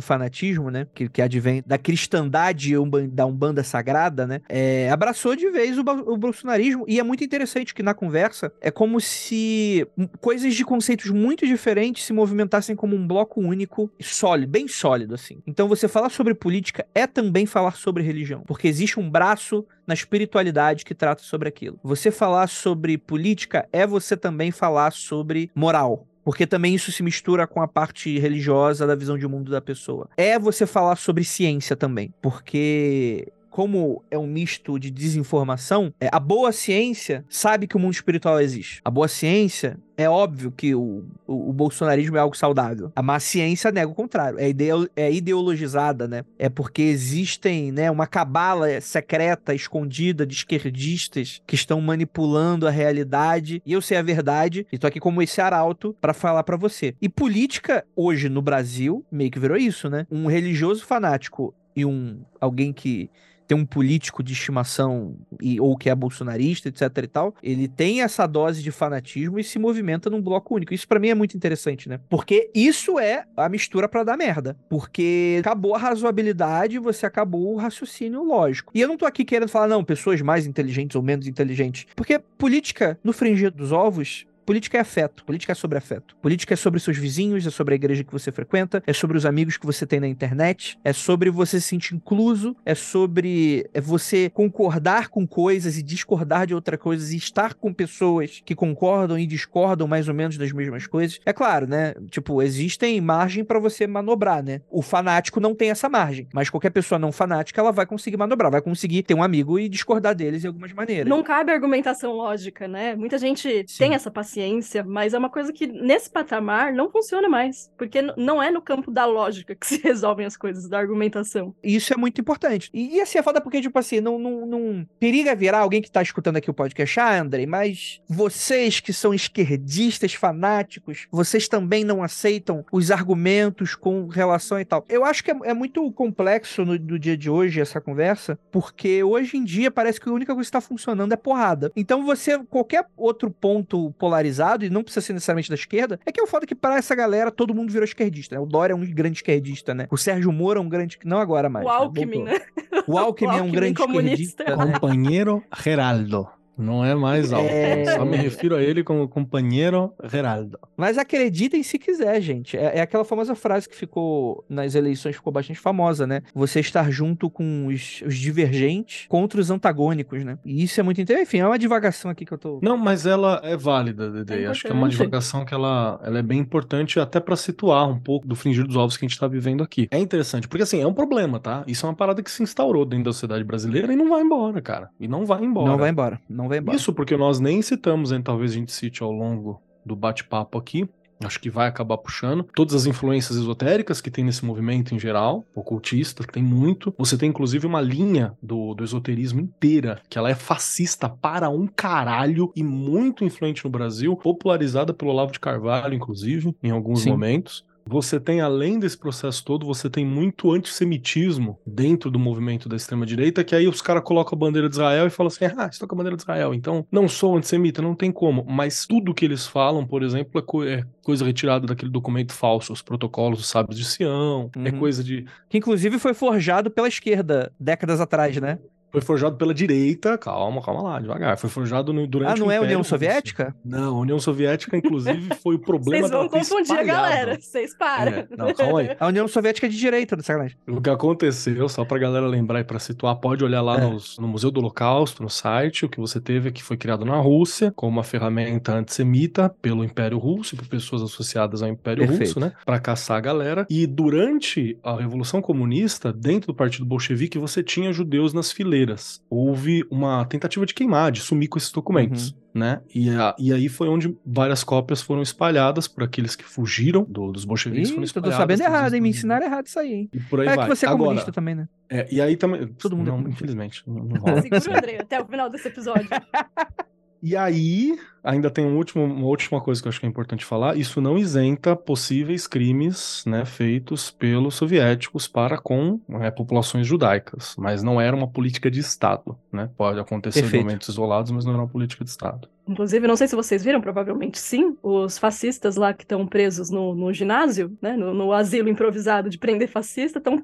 [0.00, 0.86] fanatismo, né?
[0.94, 2.74] Que, que advém da cristandade
[3.10, 4.40] da Umbanda Sagrada, né?
[4.48, 6.84] é, abraçou de vez o, o bolsonarismo.
[6.86, 9.86] E é muito interessante que na conversa é como se
[10.20, 15.42] coisas de conceitos muito diferentes se movimentassem como um bloco único, sólido, bem sólido, assim.
[15.46, 18.42] Então você falar sobre política é também falar sobre religião.
[18.46, 21.78] Porque existe um braço na espiritualidade que trata sobre aquilo.
[21.82, 26.06] Você falar sobre política é você também falar sobre moral.
[26.24, 30.08] Porque também isso se mistura com a parte religiosa da visão de mundo da pessoa.
[30.16, 32.12] É você falar sobre ciência também.
[32.22, 37.92] Porque como é um misto de desinformação, é, a boa ciência sabe que o mundo
[37.92, 38.80] espiritual existe.
[38.82, 42.90] A boa ciência é óbvio que o, o, o bolsonarismo é algo saudável.
[42.96, 44.38] A má ciência nega o contrário.
[44.38, 46.24] É, ideo- é ideologizada, né?
[46.38, 53.62] É porque existem, né, uma cabala secreta, escondida de esquerdistas que estão manipulando a realidade.
[53.66, 56.94] E eu sei a verdade e tô aqui como esse arauto pra falar pra você.
[57.02, 60.06] E política hoje no Brasil meio que virou isso, né?
[60.10, 63.08] Um religioso fanático e um alguém que
[63.46, 68.02] tem um político de estimação e, ou que é bolsonarista, etc e tal, ele tem
[68.02, 70.74] essa dose de fanatismo e se movimenta num bloco único.
[70.74, 72.00] Isso para mim é muito interessante, né?
[72.08, 74.56] Porque isso é a mistura para dar merda.
[74.68, 78.72] Porque acabou a razoabilidade, você acabou o raciocínio lógico.
[78.74, 81.86] E eu não tô aqui querendo falar, não, pessoas mais inteligentes ou menos inteligentes.
[81.94, 86.16] Porque política, no fringir dos ovos, Política é afeto, política é sobre afeto.
[86.20, 89.24] Política é sobre seus vizinhos, é sobre a igreja que você frequenta, é sobre os
[89.24, 93.80] amigos que você tem na internet, é sobre você se sentir incluso, é sobre é
[93.80, 99.16] você concordar com coisas e discordar de outras coisas e estar com pessoas que concordam
[99.18, 101.20] e discordam mais ou menos das mesmas coisas.
[101.24, 101.94] É claro, né?
[102.10, 104.60] Tipo, existem margem para você manobrar, né?
[104.70, 108.50] O fanático não tem essa margem, mas qualquer pessoa não fanática, ela vai conseguir manobrar,
[108.50, 111.08] vai conseguir ter um amigo e discordar deles de algumas maneiras.
[111.08, 112.96] Não cabe argumentação lógica, né?
[112.96, 113.78] Muita gente Sim.
[113.78, 118.00] tem essa paciência ciência, mas é uma coisa que nesse patamar não funciona mais, porque
[118.16, 121.54] não é no campo da lógica que se resolvem as coisas, da argumentação.
[121.62, 122.70] Isso é muito importante.
[122.72, 125.90] E, e assim, é foda porque, tipo assim, não, não, não periga virar alguém que
[125.90, 131.84] tá escutando aqui o podcast, ah, André, mas vocês que são esquerdistas fanáticos, vocês também
[131.84, 134.84] não aceitam os argumentos com relação e tal.
[134.88, 139.02] Eu acho que é, é muito complexo no, no dia de hoje essa conversa, porque
[139.02, 141.70] hoje em dia parece que a única coisa que está funcionando é porrada.
[141.76, 146.12] Então você, qualquer outro ponto polarizado polarizado, e não precisa ser necessariamente da esquerda, é
[146.12, 148.40] que é o foda que para essa galera todo mundo virou esquerdista, né?
[148.40, 149.86] O Dória é um grande esquerdista, né?
[149.90, 150.98] O Sérgio Moro é um grande.
[151.04, 151.66] Não agora mais.
[151.66, 151.74] O né?
[151.74, 152.40] Alckmin, né?
[152.86, 154.42] O Alckmin, é um grande comunista.
[154.42, 154.56] esquerdista.
[154.56, 154.72] Né?
[154.72, 156.28] Companheiro Geraldo.
[156.56, 157.48] Não é mais alto.
[157.48, 157.96] É...
[157.96, 160.58] Só me refiro a ele como companheiro Geraldo.
[160.76, 162.56] Mas acreditem se quiser, gente.
[162.56, 166.22] É, é, aquela famosa frase que ficou nas eleições, ficou bastante famosa, né?
[166.34, 170.38] Você estar junto com os, os divergentes contra os antagônicos, né?
[170.44, 171.28] E isso é muito interessante.
[171.28, 172.58] Enfim, é uma divagação aqui que eu tô.
[172.62, 174.44] Não, mas ela é válida, Dede.
[174.44, 177.88] É Acho que é uma divagação que ela, ela é bem importante até para situar
[177.88, 179.88] um pouco do fringir dos ovos que a gente tá vivendo aqui.
[179.90, 181.64] É interessante, porque assim, é um problema, tá?
[181.66, 184.60] Isso é uma parada que se instaurou dentro da sociedade brasileira e não vai embora,
[184.60, 184.90] cara.
[184.98, 185.70] E não vai embora.
[185.70, 186.20] Não vai embora.
[186.28, 186.76] Não não vai embora.
[186.76, 190.88] Isso porque nós nem citamos, talvez a gente cite ao longo do bate-papo aqui,
[191.26, 192.44] acho que vai acabar puxando.
[192.54, 196.94] Todas as influências esotéricas que tem nesse movimento em geral, ocultista, tem muito.
[196.98, 201.66] Você tem inclusive uma linha do, do esoterismo inteira, que ela é fascista para um
[201.66, 207.10] caralho e muito influente no Brasil, popularizada pelo Olavo de Carvalho, inclusive, em alguns Sim.
[207.10, 207.64] momentos.
[207.86, 213.44] Você tem, além desse processo todo, você tem muito antissemitismo dentro do movimento da extrema-direita,
[213.44, 215.94] que aí os caras colocam a bandeira de Israel e falam assim: ah, estou com
[215.94, 218.44] a bandeira de Israel, então não sou antissemita, não tem como.
[218.48, 222.72] Mas tudo que eles falam, por exemplo, é, co é coisa retirada daquele documento falso,
[222.72, 224.66] os protocolos dos sábios de Sião, é uhum.
[224.66, 225.26] é coisa de.
[225.48, 228.58] Que inclusive foi forjado pela esquerda décadas atrás, né?
[228.92, 231.38] Foi forjado pela direita, calma, calma lá, devagar.
[231.38, 233.56] Foi forjado no, durante Ah, não é a União Soviética?
[233.64, 238.12] Não, a União Soviética, inclusive, foi o problema Vocês vão confundir a galera, vocês param.
[238.12, 238.96] É, não, calma aí.
[239.00, 240.58] A União Soviética é de direita, do sacanagem.
[240.68, 243.88] O que aconteceu, só pra galera lembrar e pra situar, pode olhar lá é.
[243.88, 247.06] nos, no Museu do Holocausto, no site, o que você teve é que foi criado
[247.06, 252.28] na Rússia como uma ferramenta antissemita pelo Império Russo, por pessoas associadas ao Império Perfeito.
[252.28, 252.52] Russo, né?
[252.66, 253.66] Pra caçar a galera.
[253.70, 258.81] E durante a Revolução Comunista, dentro do Partido Bolchevique, você tinha judeus nas fileiras
[259.28, 262.30] houve uma tentativa de queimar, de sumir com esses documentos.
[262.30, 262.42] Uhum.
[262.54, 262.82] Né?
[262.94, 267.32] E, a, e aí foi onde várias cópias foram espalhadas por aqueles que fugiram do,
[267.32, 267.88] dos bolcheviques.
[267.88, 269.00] Ih, foram eu tô sabendo errado, hein?
[269.00, 270.10] Me ensinaram errado isso aí, hein?
[270.12, 270.68] E por aí é vai.
[270.68, 271.68] que você é Agora, comunista também, né?
[271.88, 272.66] É, e aí também.
[272.74, 273.82] Todo mundo é não, é infelizmente.
[273.86, 274.42] Não, não rola.
[274.42, 276.08] Segura o André até o final desse episódio.
[277.24, 280.44] E aí, ainda tem um último, uma última coisa que eu acho que é importante
[280.44, 287.54] falar: isso não isenta possíveis crimes né, feitos pelos soviéticos para com né, populações judaicas,
[287.58, 289.36] mas não era uma política de Estado.
[289.52, 289.70] Né?
[289.76, 290.62] Pode acontecer Perfeito.
[290.62, 292.48] em momentos isolados, mas não era uma política de Estado.
[292.66, 296.94] Inclusive, não sei se vocês viram, provavelmente sim, os fascistas lá que estão presos no,
[296.94, 300.42] no ginásio, né, no, no, asilo improvisado de prender fascista, estão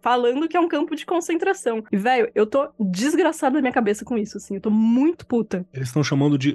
[0.00, 1.82] falando que é um campo de concentração.
[1.90, 5.66] E, velho, eu tô desgraçado da minha cabeça com isso, assim, eu tô muito puta.
[5.72, 6.54] Eles estão chamando de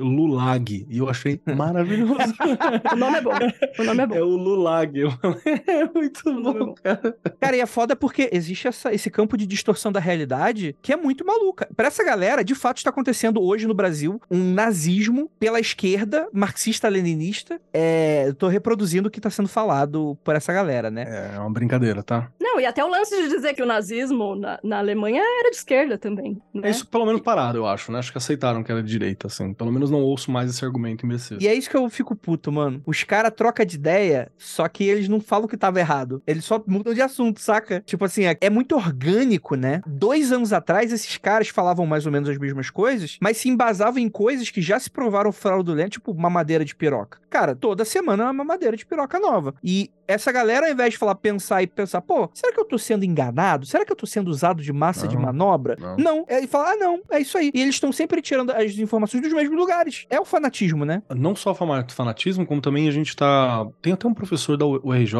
[0.61, 2.13] Lulag, e eu achei maravilhoso.
[2.93, 3.31] o nome é bom,
[3.79, 4.15] o nome é bom.
[4.15, 5.01] É o Lulag,
[5.67, 7.17] é muito é bom, cara.
[7.39, 10.95] Cara, e é foda porque existe essa, esse campo de distorção da realidade que é
[10.95, 11.67] muito maluca.
[11.75, 17.59] Pra essa galera, de fato, está acontecendo hoje no Brasil um nazismo pela esquerda, marxista-leninista.
[17.73, 21.05] É, tô reproduzindo o que tá sendo falado por essa galera, né?
[21.07, 22.31] É, é uma brincadeira, tá?
[22.39, 25.57] Não, e até o lance de dizer que o nazismo na, na Alemanha era de
[25.57, 26.41] esquerda também.
[26.53, 26.67] Né?
[26.67, 27.99] É isso pelo menos parado, eu acho, né?
[27.99, 29.53] Acho que aceitaram que era de direita, assim.
[29.53, 31.37] Pelo menos não ouço mais esse argumento imbecil.
[31.39, 32.81] E é isso que eu fico puto, mano.
[32.85, 36.21] Os caras trocam de ideia, só que eles não falam que tava errado.
[36.25, 37.81] Eles só mudam de assunto, saca?
[37.85, 39.81] Tipo assim, é, é muito orgânico, né?
[39.85, 43.99] Dois anos atrás, esses caras falavam mais ou menos as mesmas coisas, mas se embasavam
[43.99, 47.19] em coisas que já se provaram fraudulentas, tipo mamadeira de piroca.
[47.29, 49.55] Cara, toda semana é uma mamadeira de piroca nova.
[49.63, 52.77] E essa galera, ao invés de falar, pensar e pensar, pô, será que eu tô
[52.77, 53.65] sendo enganado?
[53.65, 55.77] Será que eu tô sendo usado de massa de Não, manobra?
[55.79, 55.97] não.
[55.97, 56.25] Não.
[56.27, 57.51] É, E fala, ah, não, é isso aí.
[57.53, 60.05] E eles estão sempre tirando as informações dos mesmos lugares.
[60.09, 61.01] É o fanatismo, né?
[61.15, 63.65] Não só fama- fanatismo, como também a gente tá.
[63.81, 65.15] Tem até um professor da URJ,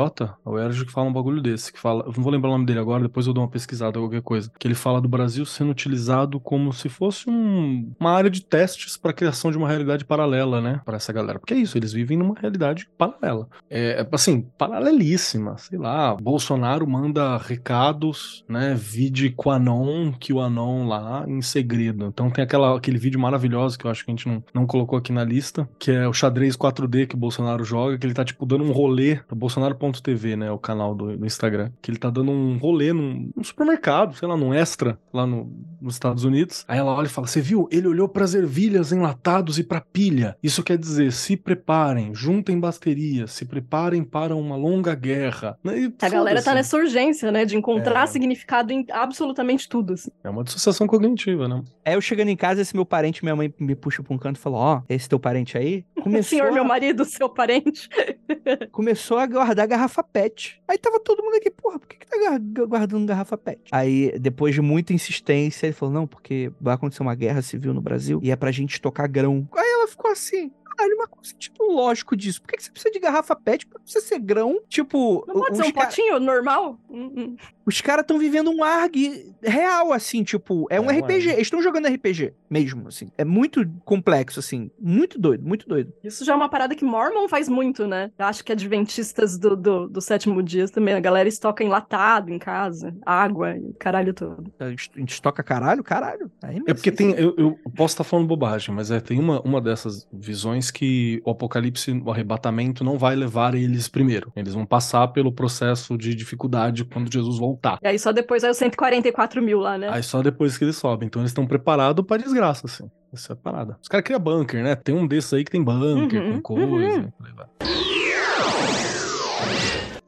[0.45, 2.04] a UERJ, que fala um bagulho desse, que fala.
[2.06, 4.51] Eu não vou lembrar o nome dele agora, depois eu dou uma pesquisada, qualquer coisa.
[4.60, 8.97] Que ele fala do Brasil sendo utilizado como se fosse um- uma área de testes
[8.97, 10.82] para criação de uma realidade paralela, né?
[10.86, 11.39] Pra essa galera.
[11.39, 13.47] Porque é isso, eles vivem numa realidade paralela.
[13.69, 14.47] É, assim,
[14.82, 15.58] paralelíssima.
[15.58, 18.76] Sei lá, Bolsonaro manda recados, né?
[18.76, 22.06] Vide com Anon, que o Anon lá em segredo.
[22.06, 24.98] Então tem aquela, aquele vídeo maravilhoso que eu acho que a gente não, não colocou
[24.98, 28.26] aqui na lista, que é o xadrez 4D que o Bolsonaro joga, que ele tá,
[28.26, 30.52] tipo, dando um rolê, Bolsonaro.tv, né?
[30.52, 31.72] O canal do, do Instagram.
[31.82, 35.52] Que ele tá dando um rolê num, num supermercado, sei lá, num extra, lá no,
[35.80, 36.65] nos Estados Unidos.
[36.67, 37.67] Aí ela olha e fala: Você viu?
[37.72, 40.36] Ele olhou pras ervilhas enlatados e pra pilha.
[40.41, 45.58] Isso quer dizer, se preparem, juntem basterias, se preparem para uma longa guerra.
[45.65, 47.45] E, A galera tá nessa urgência, né?
[47.45, 48.08] De encontrar É.
[48.08, 49.93] significado em absolutamente tudo.
[49.93, 50.12] assim.
[50.24, 51.63] É uma dissociação cognitiva, né?
[51.86, 54.38] Aí eu chegando em casa, esse meu parente, minha mãe me puxa pra um canto
[54.38, 57.89] e fala: Ó, esse teu parente aí começou, Senhor, meu a, marido, seu parente.
[58.71, 60.62] começou a guardar garrafa pet.
[60.67, 62.17] Aí tava todo mundo aqui, porra, por que, que tá
[62.65, 63.62] guardando garrafa pet?
[63.71, 67.82] Aí, depois de muita insistência, ele falou: Não, porque vai acontecer uma guerra civil no
[67.82, 69.47] Brasil e é pra gente estocar grão.
[69.56, 70.52] Aí ela ficou assim.
[70.75, 72.41] Caralho, mas qual o sentido lógico disso?
[72.41, 73.65] Por que, que você precisa de garrafa pet?
[73.67, 74.62] Pra você ser grão?
[74.67, 76.79] Tipo, Não pode ser um ca- potinho normal?
[76.89, 77.36] Hum, hum.
[77.65, 81.29] os caras estão vivendo um ARG real, assim, tipo, é um É um RPG.
[81.29, 83.09] Eles estão jogando RPG mesmo, assim.
[83.17, 84.69] É muito complexo, assim.
[84.77, 85.93] Muito doido, muito doido.
[86.03, 88.11] Isso já é uma parada que Mormon faz muito, né?
[88.19, 90.93] Eu acho que adventistas do, do, do sétimo dia também.
[90.93, 94.51] A galera estoca enlatado em casa, água e caralho todo.
[94.59, 96.29] A gente estoca caralho, caralho.
[96.43, 97.19] Aí É porque assim, tem.
[97.19, 101.31] Eu, eu posso estar falando bobagem, mas é, tem uma, uma dessas visões que o
[101.31, 104.31] apocalipse, o arrebatamento, não vai levar eles primeiro.
[104.35, 107.79] Eles vão passar pelo processo de dificuldade quando Jesus voltar.
[107.81, 109.89] E aí só depois vai os 144 mil lá, né?
[109.89, 111.07] Aí só depois que eles sobem.
[111.07, 112.89] Então eles estão preparados pra desgraça, assim.
[113.13, 113.77] Essa é a parada.
[113.82, 114.75] Os caras criam bunker, né?
[114.75, 116.65] Tem um desses aí que tem bunker, Uhum, com coisa.
[116.65, 117.12] uhum.
[117.23, 117.45] aí vai.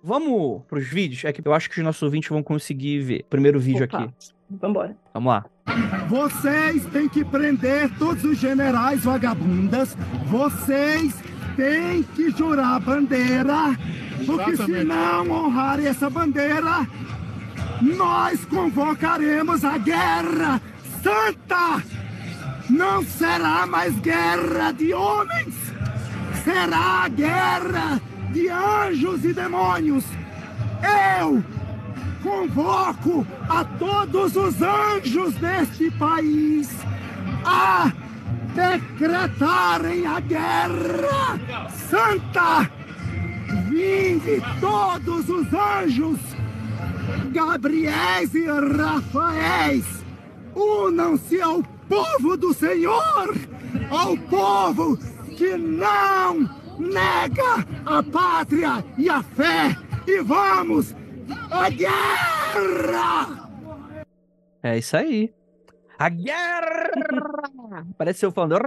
[0.03, 1.23] Vamos pros vídeos?
[1.23, 3.25] É que eu acho que os nossos ouvintes vão conseguir ver.
[3.29, 3.99] Primeiro vídeo Opa.
[4.03, 4.13] aqui.
[4.49, 4.95] Vambora.
[5.13, 5.45] Vamos lá.
[6.09, 9.95] Vocês têm que prender todos os generais vagabundas.
[10.27, 11.15] Vocês
[11.55, 13.77] têm que jurar a bandeira.
[14.25, 16.85] Porque se não honrarem essa bandeira,
[17.81, 20.61] nós convocaremos a guerra
[21.01, 21.81] santa.
[22.69, 25.53] Não será mais guerra de homens,
[26.43, 30.05] será guerra de anjos e demônios.
[31.19, 31.43] Eu
[32.23, 36.69] convoco a todos os anjos deste país
[37.45, 37.91] a
[38.55, 42.69] decretarem a guerra santa.
[43.69, 46.19] Vinde todos os anjos,
[47.31, 49.85] Gabriéis e Rafaéis,
[50.55, 51.61] unam-se ao
[51.93, 53.35] povo do Senhor,
[53.91, 54.97] ao povo
[55.37, 59.77] que não nega a pátria e a fé,
[60.07, 60.95] e vamos
[61.51, 63.49] à guerra!
[64.63, 65.31] É isso aí.
[65.99, 66.91] A guerra!
[67.97, 68.57] Parece eu falando.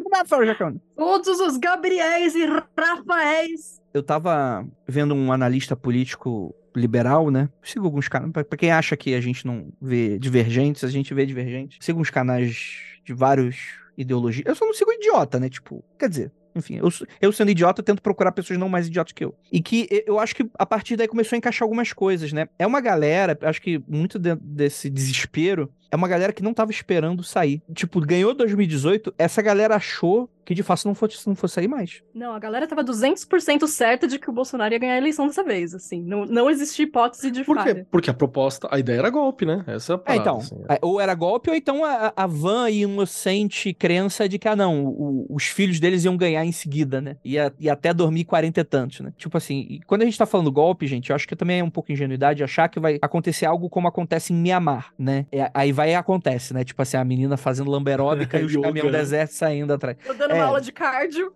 [0.94, 3.80] Todos os Gabriéis e Rafaéis.
[3.92, 7.48] Eu tava vendo um analista político liberal, né?
[7.62, 8.30] Sigo alguns canais.
[8.30, 11.78] Pra pra quem acha que a gente não vê divergentes, a gente vê divergentes.
[11.80, 14.44] Sigo uns canais de vários ideologias.
[14.46, 15.48] Eu só não sigo idiota, né?
[15.48, 16.32] Tipo, quer dizer.
[16.54, 16.88] Enfim, eu,
[17.20, 19.34] eu sendo idiota, tento procurar pessoas não mais idiotas que eu.
[19.52, 22.48] E que eu acho que a partir daí começou a encaixar algumas coisas, né?
[22.58, 27.22] É uma galera, acho que muito desse desespero, é uma galera que não tava esperando
[27.22, 27.62] sair.
[27.74, 32.02] Tipo, ganhou 2018, essa galera achou que de fato não fosse, não fosse sair mais.
[32.14, 35.42] Não, a galera tava 200% certa de que o Bolsonaro ia ganhar a eleição dessa
[35.42, 36.00] vez, assim.
[36.02, 37.62] Não, não existia hipótese de Por quê?
[37.64, 37.86] falha.
[37.90, 39.64] Porque a proposta, a ideia era golpe, né?
[39.66, 40.20] Essa é a É, parada.
[40.20, 40.64] então, assim.
[40.68, 44.54] é, ou era golpe, ou então a, a vã e inocente crença de que, ah,
[44.54, 47.16] não, o- os filhos deles iam ganhar em seguida, né?
[47.24, 49.12] Ia, ia até dormir 40 e tantos, né?
[49.16, 51.64] Tipo assim, e quando a gente tá falando golpe, gente, eu acho que também é
[51.64, 55.26] um pouco ingenuidade achar que vai acontecer algo como acontece em Mianmar, né?
[55.32, 56.64] É, aí vai aí acontece, né?
[56.64, 58.98] Tipo assim, a menina fazendo lamberóbica e os caminhão né?
[58.98, 59.96] deserto saindo atrás.
[60.04, 60.34] Eu dando É.
[60.34, 61.32] uma aula de cardio.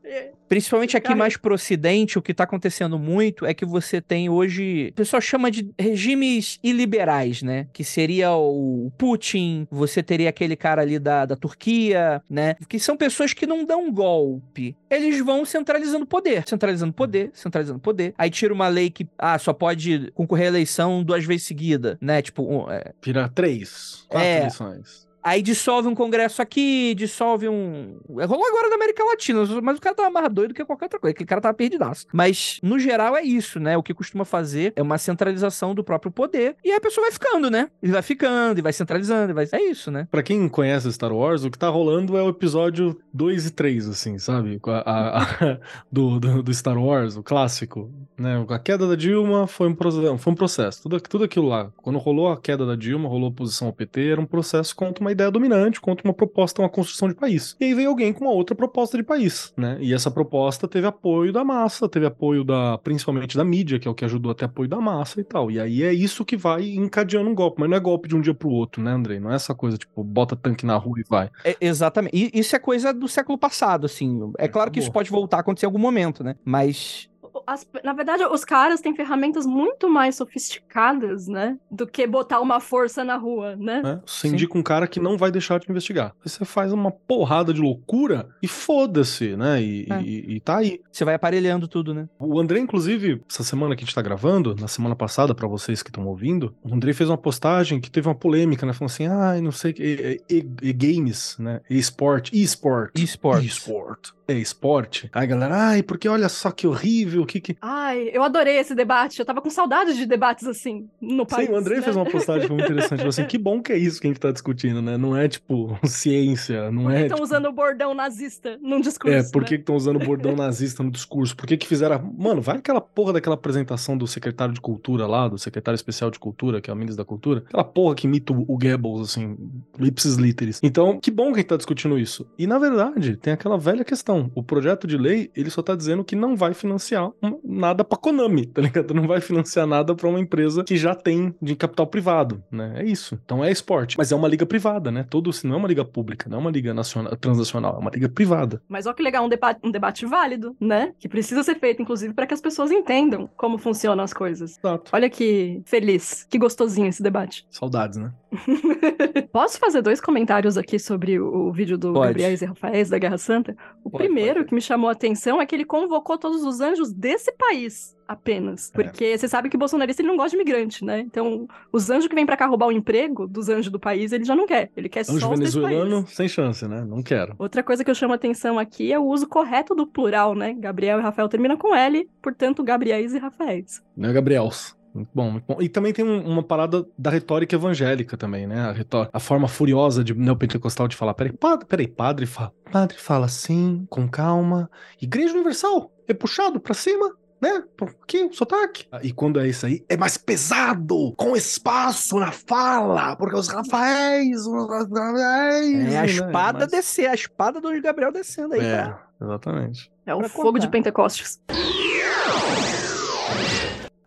[0.48, 4.88] Principalmente aqui mais pro ocidente, o que tá acontecendo muito é que você tem hoje.
[4.90, 7.68] O pessoal chama de regimes iliberais, né?
[7.72, 12.56] Que seria o Putin, você teria aquele cara ali da, da Turquia, né?
[12.68, 14.76] Que são pessoas que não dão golpe.
[14.90, 18.12] Eles vão centralizando poder, centralizando poder, centralizando poder.
[18.18, 22.20] Aí tira uma lei que, ah, só pode concorrer à eleição duas vezes seguida, né?
[22.22, 24.29] Tipo, um, é, Vira três, quatro É.
[24.38, 25.09] eleições.
[25.22, 27.98] Aí dissolve um congresso aqui, dissolve um.
[28.18, 30.98] É, Rolou agora na América Latina, mas o cara tava mais doido que qualquer outra
[30.98, 31.12] coisa.
[31.12, 32.06] Aquele cara tava perdidaço.
[32.12, 33.76] Mas, no geral, é isso, né?
[33.76, 36.56] O que costuma fazer é uma centralização do próprio poder.
[36.64, 37.68] E aí a pessoa vai ficando, né?
[37.82, 39.46] E vai ficando, e vai centralizando, e vai.
[39.52, 40.06] É isso, né?
[40.10, 43.88] Pra quem conhece Star Wars, o que tá rolando é o episódio 2 e 3,
[43.88, 44.60] assim, sabe?
[44.66, 45.58] A- a- a-
[45.90, 47.90] do, do, do Star Wars, o clássico.
[48.18, 48.44] Né?
[48.48, 50.82] A queda da Dilma foi um, foi um processo.
[50.82, 51.70] Tudo, tudo aquilo lá.
[51.78, 55.02] Quando rolou a queda da Dilma, rolou a oposição ao PT, era um processo contra
[55.02, 57.56] uma ideia dominante, contra uma proposta, uma construção de país.
[57.60, 59.78] E aí veio alguém com uma outra proposta de país, né?
[59.80, 63.90] E essa proposta teve apoio da massa, teve apoio da, principalmente da mídia, que é
[63.90, 65.50] o que ajudou a ter apoio da massa e tal.
[65.50, 67.60] E aí é isso que vai encadeando um golpe.
[67.60, 69.20] Mas não é golpe de um dia pro outro, né, Andrei?
[69.20, 71.30] Não é essa coisa, tipo, bota tanque na rua e vai.
[71.44, 72.16] É, exatamente.
[72.16, 74.32] E isso é coisa do século passado, assim.
[74.38, 76.36] É claro que isso pode voltar a acontecer em algum momento, né?
[76.44, 77.08] Mas.
[77.46, 81.58] As- na verdade, os caras têm ferramentas muito mais sofisticadas, né?
[81.70, 83.80] Do que botar uma força na rua, né?
[83.82, 84.00] né?
[84.06, 86.14] Você indica um cara que não vai deixar de investigar.
[86.24, 89.62] Aí você faz uma porrada de loucura e foda-se, né?
[89.62, 90.02] E, É.
[90.02, 90.80] e- e tá aí.
[90.90, 92.08] Você vai aparelhando tudo, né?
[92.18, 95.82] O André, inclusive, essa semana que a gente tá gravando, na semana passada, pra vocês
[95.82, 98.72] que estão ouvindo, o André fez uma postagem que teve uma polêmica, né?
[98.72, 101.60] Falando assim, ah, não sei, o que, e, e- e games, né?
[101.68, 102.98] E-sport, e-sport.
[102.98, 103.44] E-sport.
[103.44, 104.10] E-sport.
[104.30, 105.08] É esporte.
[105.12, 107.56] Aí, galera, ai, porque olha só que horrível, o que que...
[107.60, 109.18] Ai, eu adorei esse debate.
[109.18, 111.48] Eu tava com saudade de debates assim no país.
[111.48, 111.82] Sim, o André né?
[111.82, 113.06] fez uma postagem muito interessante.
[113.06, 114.96] Assim, que bom que é isso que a gente tá discutindo, né?
[114.96, 117.02] Não é, tipo, ciência, não é...
[117.02, 119.16] Estão tipo, usando o bordão nazista num discurso.
[119.16, 119.48] É, por né?
[119.48, 121.34] que estão usando o bordão nazista no discurso?
[121.34, 121.96] Por que que fizeram...
[121.96, 126.10] a- Mano, vai aquela porra daquela apresentação do secretário de cultura lá, do secretário especial
[126.10, 127.42] de cultura, que é o ministro da cultura.
[127.46, 129.36] Aquela porra que imita o o Goebbels, assim,
[129.78, 130.58] ipsis literis.
[130.62, 132.26] Então, que bom que a gente tá discutindo isso.
[132.36, 134.19] E, na verdade, tem aquela velha questão.
[134.34, 137.10] O projeto de lei, ele só tá dizendo que não vai financiar
[137.44, 138.94] nada pra Konami, tá ligado?
[138.94, 142.74] Não vai financiar nada pra uma empresa que já tem de capital privado, né?
[142.76, 143.18] É isso.
[143.24, 143.96] Então é esporte.
[143.96, 145.06] Mas é uma liga privada, né?
[145.08, 148.08] Todo, não é uma liga pública, não é uma liga nacional, transnacional, é uma liga
[148.08, 148.62] privada.
[148.68, 150.92] Mas olha que legal, um debate, um debate válido, né?
[150.98, 154.58] Que precisa ser feito, inclusive, para que as pessoas entendam como funcionam as coisas.
[154.58, 154.90] Exato.
[154.92, 157.46] Olha que feliz, que gostosinho esse debate.
[157.50, 158.12] Saudades, né?
[159.32, 162.08] Posso fazer dois comentários aqui sobre o, o vídeo do Pode.
[162.08, 163.56] Gabriel e Rafael da Guerra Santa?
[163.84, 164.48] O Pode, primeiro pode.
[164.48, 168.70] que me chamou a atenção é que ele convocou todos os anjos desse país apenas.
[168.70, 168.82] É.
[168.82, 170.98] Porque você sabe que o bolsonarista ele não gosta de imigrante, né?
[171.00, 174.24] Então, os anjos que vêm pra cá roubar o emprego dos anjos do país, ele
[174.24, 174.70] já não quer.
[174.76, 176.84] Ele quer Anjo só os venezuelano, sem chance, né?
[176.84, 177.36] Não quero.
[177.38, 180.54] Outra coisa que eu chamo a atenção aqui é o uso correto do plural, né?
[180.58, 183.80] Gabriel e Rafael termina com L, portanto, Gabriéis e Rafaéis.
[183.96, 184.76] Né, Gabriels?
[184.94, 185.56] Muito bom, muito bom.
[185.62, 188.60] E também tem um- uma parada da retórica evangélica também, né?
[188.60, 192.96] A, retó- a forma furiosa de neopentecostal de falar, peraí, padre, peraí, padre fala, padre
[192.98, 194.68] fala assim, com calma.
[195.00, 197.62] Igreja Universal, é puxado pra cima, né?
[198.02, 198.86] Aqui, o sotaque.
[198.90, 203.46] Ah, E quando é isso aí, é mais pesado, com espaço na fala, porque os
[203.48, 205.94] Rafaéis, os Rafaéis...
[205.94, 206.06] É a né?
[206.06, 208.60] espada Mas- descer, a espada do Gabriel descendo aí.
[208.60, 209.90] É, pra- exatamente.
[210.04, 210.70] É o Pra fogo de contar.
[210.78, 211.40] Pentecostes.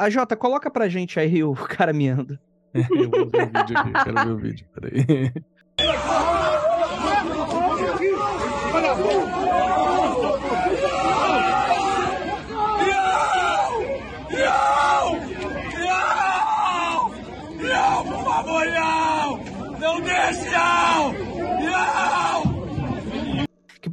[0.04, 2.38] A Jota, coloca pra gente aí o cara miando.
[2.76, 5.32] Eu vou ver o vídeo aqui, quero ver o vídeo, peraí.
[17.62, 19.38] Não, por favor, não!
[19.80, 21.14] Não deixe, não!
[21.64, 22.54] Não!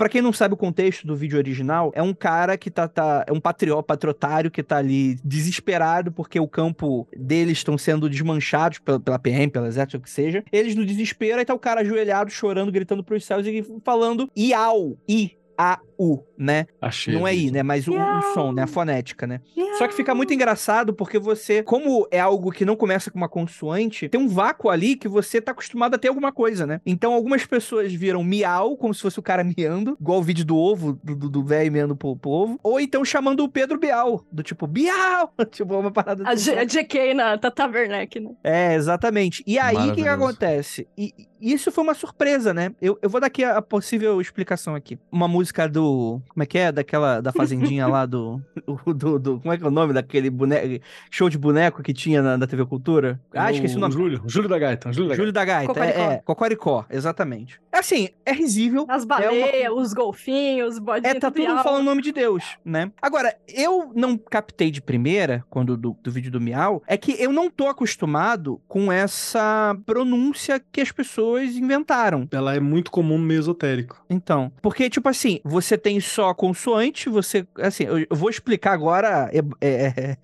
[0.01, 3.23] Pra quem não sabe o contexto do vídeo original, é um cara que tá, tá
[3.27, 8.79] é um patriota, patriotário que tá ali desesperado porque o campo deles estão sendo desmanchados
[8.79, 10.43] pela, pela PM, pela exército, o que seja.
[10.51, 14.97] Eles no desespero, aí tá o cara ajoelhado, chorando, gritando pros céus e falando iau,
[15.07, 16.67] i, a, u, né?
[16.81, 17.13] Achei.
[17.15, 17.63] Não é i, né?
[17.63, 18.63] Mas o, o som, né?
[18.63, 19.41] A fonética, né?
[19.77, 23.29] Só que fica muito engraçado porque você, como é algo que não começa com uma
[23.29, 26.81] consoante, tem um vácuo ali que você tá acostumado a ter alguma coisa, né?
[26.87, 30.57] Então algumas pessoas viram miau, como se fosse o cara miando, igual o vídeo do
[30.57, 34.25] ovo, do- do do velho miando pro, pro ovo, ou então chamando o Pedro Bial,
[34.33, 35.33] do tipo, Bial!
[35.51, 36.45] tipo, uma parada A, assim.
[36.53, 38.31] G- a JK na Tata Werneck, né?
[38.43, 39.43] É, exatamente.
[39.47, 40.87] E aí, o que, que acontece?
[40.97, 42.75] E, isso foi uma surpresa, né?
[42.81, 44.99] Eu, eu vou dar aqui a, possível explicação aqui.
[45.11, 46.21] Uma música do.
[46.29, 46.73] Como é que é?
[46.73, 47.21] Daquela.
[47.21, 48.43] Da Fazendinha lá do,
[48.87, 49.41] do, do.
[49.41, 52.47] Como é que é o nome daquele boneco, show de boneco que tinha na, na
[52.47, 53.21] TV Cultura?
[53.33, 53.95] Ah, esqueci o nome.
[53.95, 54.93] Júlio, Júlio da Gaita.
[54.93, 55.73] Júlio da Júlio da Gaita.
[55.73, 56.01] Cocoricó.
[56.01, 57.61] É, é, Cocoricó, exatamente.
[57.73, 58.87] É assim, é risível.
[58.89, 61.17] As é uma- baleias, os golfinhos, os bodinhos.
[61.17, 62.91] É, tá mundo falando o nome de Deus, né?
[63.01, 67.33] Agora, eu não captei de primeira, quando do, do vídeo do Miau, é que eu
[67.33, 72.27] não tô acostumado com essa pronúncia que as pessoas inventaram.
[72.33, 74.03] Ela é muito comum no meio esotérico.
[74.09, 77.47] Então, porque, tipo assim, você tem só consoante, você.
[77.59, 80.17] Assim, eu, eu vou explicar agora he- é,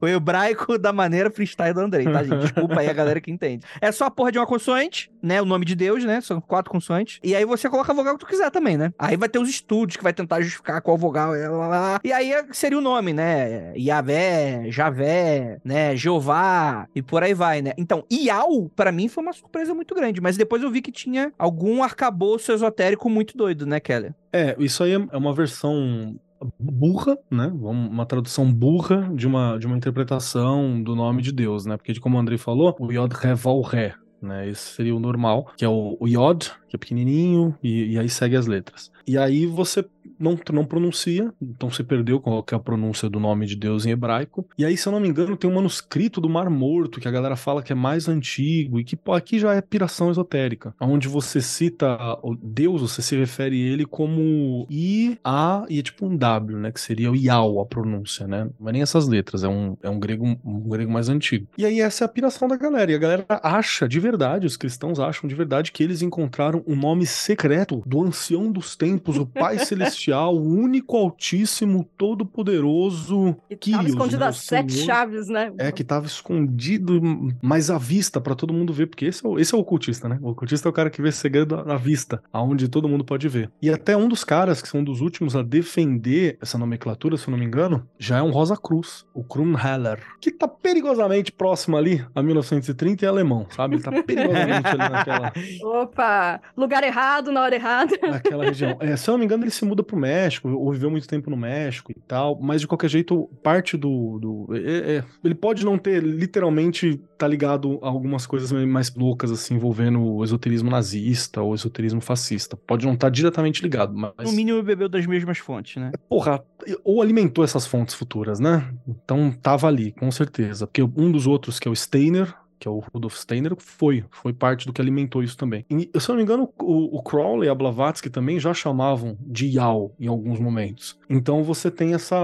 [0.00, 2.38] o hebraico da maneira freestyle do Andrei, tá, gente?
[2.42, 3.64] Desculpa aí a galera que entende.
[3.80, 5.40] É só a porra de uma consoante, né?
[5.40, 6.20] O nome de Deus, né?
[6.20, 7.18] São quatro consoantes.
[7.22, 8.92] E aí você coloca a vogal que tu quiser também, né?
[8.98, 11.48] Aí vai ter os estudos que vai tentar justificar qual vogal é.
[11.48, 12.00] Lá, lá.
[12.04, 13.76] E aí seria o nome, né?
[13.76, 15.96] Yahvé, Javé, né?
[15.96, 17.72] Jeová e por aí vai, né?
[17.76, 20.20] Então, Iau, pra mim, foi uma surpresa muito grande.
[20.20, 24.14] Mas depois eu vi que tinha algum arcabouço esotérico muito doido, né, Kelly?
[24.32, 26.18] É, isso aí é uma versão
[26.58, 27.50] burra, né?
[27.54, 31.76] Uma tradução burra de uma, de uma interpretação do nome de Deus, né?
[31.76, 34.48] Porque, como o Andrei falou, o Yod Re Val Re, né?
[34.48, 38.08] Esse seria o normal, que é o, o Yod, que é pequenininho, e, e aí
[38.08, 38.90] segue as letras.
[39.06, 39.84] E aí você
[40.18, 43.90] não, não pronuncia, então você perdeu qual é a pronúncia do nome de Deus em
[43.90, 44.46] hebraico.
[44.58, 47.10] E aí, se eu não me engano, tem um manuscrito do Mar Morto, que a
[47.10, 51.08] galera fala que é mais antigo, e que pô, aqui já é piração esotérica, onde
[51.08, 51.96] você cita
[52.42, 56.72] Deus, você se refere a ele como I, A, e é tipo um W, né?
[56.72, 58.48] Que seria o Iau, a pronúncia, né?
[58.58, 61.46] Não é nem essas letras, é um, é um, grego, um grego mais antigo.
[61.56, 64.56] E aí, essa é a piração da galera, e a galera acha de verdade, os
[64.56, 69.26] cristãos acham de verdade que eles encontraram um nome secreto do ancião dos tempos, o
[69.26, 74.86] Pai Celestial, o único, altíssimo, todo-poderoso, E Kyrios, tava escondido né, o as sete Senhor.
[74.86, 75.52] chaves, né?
[75.58, 77.00] É, que tava escondido,
[77.42, 80.08] mais à vista pra todo mundo ver, porque esse é, o, esse é o ocultista,
[80.08, 80.18] né?
[80.22, 83.50] O ocultista é o cara que vê segredo à vista, aonde todo mundo pode ver.
[83.60, 87.32] E até um dos caras que são dos últimos a defender essa nomenclatura, se eu
[87.32, 92.04] não me engano, já é um Rosa Cruz, o Krumhaller, que tá perigosamente próximo ali
[92.14, 93.76] a 1930 e alemão, sabe?
[93.76, 95.32] Ele tá perigosamente ali naquela,
[95.62, 96.40] Opa!
[96.56, 97.96] Lugar errado, na hora errada.
[98.02, 98.76] naquela região.
[98.80, 101.30] É, se eu não me engano, ele se muda pro México, ou viveu muito tempo
[101.30, 104.18] no México e tal, mas de qualquer jeito, parte do.
[104.18, 109.30] do é- é, ele pode não ter literalmente tá ligado a algumas coisas mais loucas,
[109.30, 112.56] assim, envolvendo o esoterismo nazista ou esoterismo fascista.
[112.56, 114.12] Pode não estar diretamente ligado, mas.
[114.18, 115.90] No mínimo bebeu das mesmas fontes, né?
[116.08, 116.42] Porra,
[116.84, 118.72] ou alimentou essas fontes futuras, né?
[118.86, 120.66] Então tava ali, com certeza.
[120.66, 124.04] Porque um dos outros, que é o Steiner, que é o Rudolf Steiner, foi.
[124.10, 125.64] Foi parte do que alimentou isso também.
[125.70, 129.16] E, se eu não me engano, o, o Crowley e a Blavatsky também já chamavam
[129.20, 130.98] de Yao em alguns momentos.
[131.08, 132.18] Então você tem essa.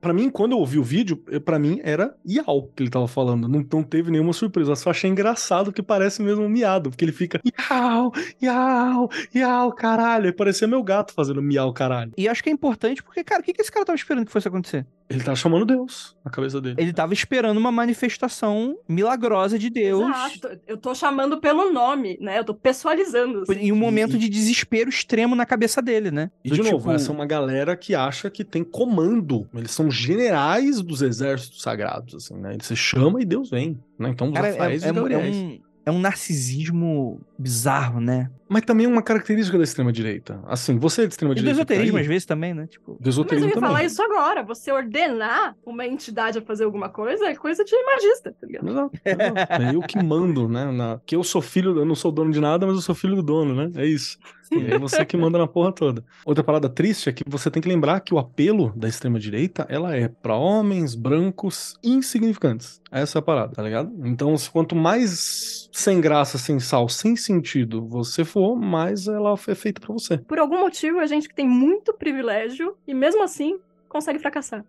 [0.00, 3.08] Pra mim, quando eu ouvi o vídeo, eh, pra mim era Yao que ele tava
[3.08, 3.48] falando.
[3.48, 4.72] Não, não teve nenhuma surpresa.
[4.72, 8.12] Eu só achei engraçado que parece mesmo um miado, porque ele fica Yao,
[8.42, 10.28] Yao, Yao, caralho.
[10.28, 12.12] E parecia meu gato fazendo miau, caralho.
[12.16, 14.32] E acho que é importante porque, cara, o que, que esse cara tava esperando que
[14.32, 14.86] fosse acontecer?
[15.10, 16.76] Ele tá chamando Deus na cabeça dele.
[16.78, 19.79] Ele tava esperando uma manifestação milagrosa de Deus.
[19.82, 20.60] Exato.
[20.66, 22.38] Eu tô chamando pelo nome, né?
[22.38, 23.42] Eu tô pessoalizando.
[23.42, 23.54] assim.
[23.54, 26.30] Em um momento E- de desespero extremo na cabeça dele, né?
[26.44, 29.46] E Do de novo, tipo, essa é uma galera que acha que tem comando.
[29.54, 32.54] Eles são generais dos exércitos sagrados, assim, né?
[32.54, 34.10] Ele se chama e Deus vem, né?
[34.10, 38.30] Então Cara, é, e é- é um, é um narcisismo bizarro, né?
[38.50, 40.40] Mas também é uma característica da extrema-direita.
[40.46, 41.56] Assim, você é de E do extrema-direita.
[41.60, 42.66] esoterismo, tá às vezes, também, né?
[42.66, 43.68] Tipo, Do Mas eu esoterismo ia também.
[43.70, 44.42] falar isso agora.
[44.42, 48.68] Você ordenar uma entidade a fazer alguma coisa é coisa de magista, tá ligado?
[48.68, 49.62] Exato, exato.
[49.62, 50.70] É eu que mando, né?
[50.72, 51.00] Na...
[51.06, 53.22] Que eu sou filho, eu não sou dono de nada, mas eu sou filho do
[53.22, 53.70] dono, né?
[53.76, 54.18] É isso.
[54.52, 56.04] E é você que manda na porra toda.
[56.24, 59.94] Outra parada triste é que você tem que lembrar que o apelo da extrema-direita, ela
[59.94, 62.80] é pra homens brancos insignificantes.
[62.90, 63.92] Essa é a parada, tá ligado?
[64.04, 69.54] Então, se- quanto mais sem graça, sem sal, sem sentido você for, mais ela é
[69.54, 70.18] feita pra você.
[70.18, 74.64] Por algum motivo, a gente que tem muito privilégio e mesmo assim consegue fracassar.